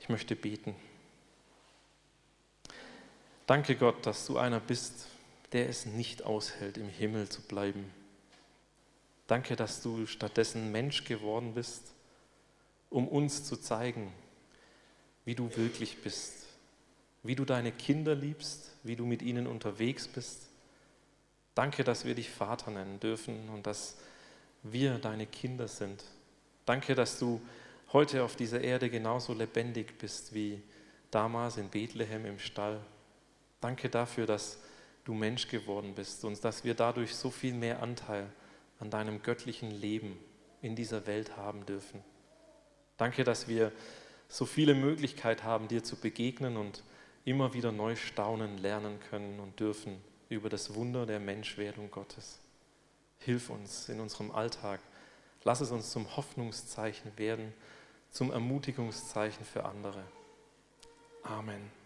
Ich 0.00 0.08
möchte 0.08 0.34
beten. 0.34 0.74
Danke 3.46 3.76
Gott, 3.76 4.04
dass 4.06 4.26
du 4.26 4.38
einer 4.38 4.60
bist, 4.60 5.06
der 5.52 5.68
es 5.68 5.86
nicht 5.86 6.24
aushält, 6.24 6.76
im 6.76 6.88
Himmel 6.88 7.28
zu 7.28 7.42
bleiben. 7.42 7.90
Danke, 9.26 9.56
dass 9.56 9.82
du 9.82 10.06
stattdessen 10.06 10.72
Mensch 10.72 11.04
geworden 11.04 11.54
bist, 11.54 11.82
um 12.90 13.06
uns 13.06 13.44
zu 13.44 13.56
zeigen, 13.56 14.12
wie 15.28 15.34
du 15.34 15.54
wirklich 15.56 15.98
bist, 15.98 16.46
wie 17.22 17.34
du 17.34 17.44
deine 17.44 17.70
Kinder 17.70 18.14
liebst, 18.14 18.72
wie 18.82 18.96
du 18.96 19.04
mit 19.04 19.20
ihnen 19.20 19.46
unterwegs 19.46 20.08
bist. 20.08 20.48
Danke, 21.54 21.84
dass 21.84 22.06
wir 22.06 22.14
dich 22.14 22.30
Vater 22.30 22.70
nennen 22.70 22.98
dürfen 22.98 23.50
und 23.50 23.66
dass 23.66 23.98
wir 24.62 24.96
deine 24.96 25.26
Kinder 25.26 25.68
sind. 25.68 26.02
Danke, 26.64 26.94
dass 26.94 27.18
du 27.18 27.42
heute 27.92 28.24
auf 28.24 28.36
dieser 28.36 28.62
Erde 28.62 28.88
genauso 28.88 29.34
lebendig 29.34 29.98
bist 29.98 30.32
wie 30.32 30.62
damals 31.10 31.58
in 31.58 31.68
Bethlehem 31.68 32.24
im 32.24 32.38
Stall. 32.38 32.80
Danke 33.60 33.90
dafür, 33.90 34.24
dass 34.24 34.56
du 35.04 35.12
Mensch 35.12 35.46
geworden 35.48 35.94
bist 35.94 36.24
und 36.24 36.42
dass 36.42 36.64
wir 36.64 36.72
dadurch 36.72 37.14
so 37.14 37.28
viel 37.30 37.52
mehr 37.52 37.82
Anteil 37.82 38.32
an 38.80 38.88
deinem 38.88 39.20
göttlichen 39.20 39.72
Leben 39.72 40.18
in 40.62 40.74
dieser 40.74 41.06
Welt 41.06 41.36
haben 41.36 41.66
dürfen. 41.66 42.02
Danke, 42.96 43.24
dass 43.24 43.46
wir 43.46 43.72
so 44.28 44.44
viele 44.44 44.74
Möglichkeiten 44.74 45.44
haben, 45.44 45.68
dir 45.68 45.82
zu 45.82 45.96
begegnen 45.96 46.56
und 46.56 46.82
immer 47.24 47.54
wieder 47.54 47.72
neu 47.72 47.96
staunen, 47.96 48.58
lernen 48.58 49.00
können 49.10 49.40
und 49.40 49.58
dürfen 49.58 50.00
über 50.28 50.48
das 50.48 50.74
Wunder 50.74 51.06
der 51.06 51.20
Menschwerdung 51.20 51.90
Gottes. 51.90 52.38
Hilf 53.18 53.50
uns 53.50 53.88
in 53.88 54.00
unserem 54.00 54.30
Alltag. 54.30 54.80
Lass 55.44 55.60
es 55.60 55.70
uns 55.70 55.90
zum 55.90 56.16
Hoffnungszeichen 56.16 57.12
werden, 57.16 57.52
zum 58.10 58.30
Ermutigungszeichen 58.30 59.44
für 59.44 59.64
andere. 59.64 60.04
Amen. 61.22 61.77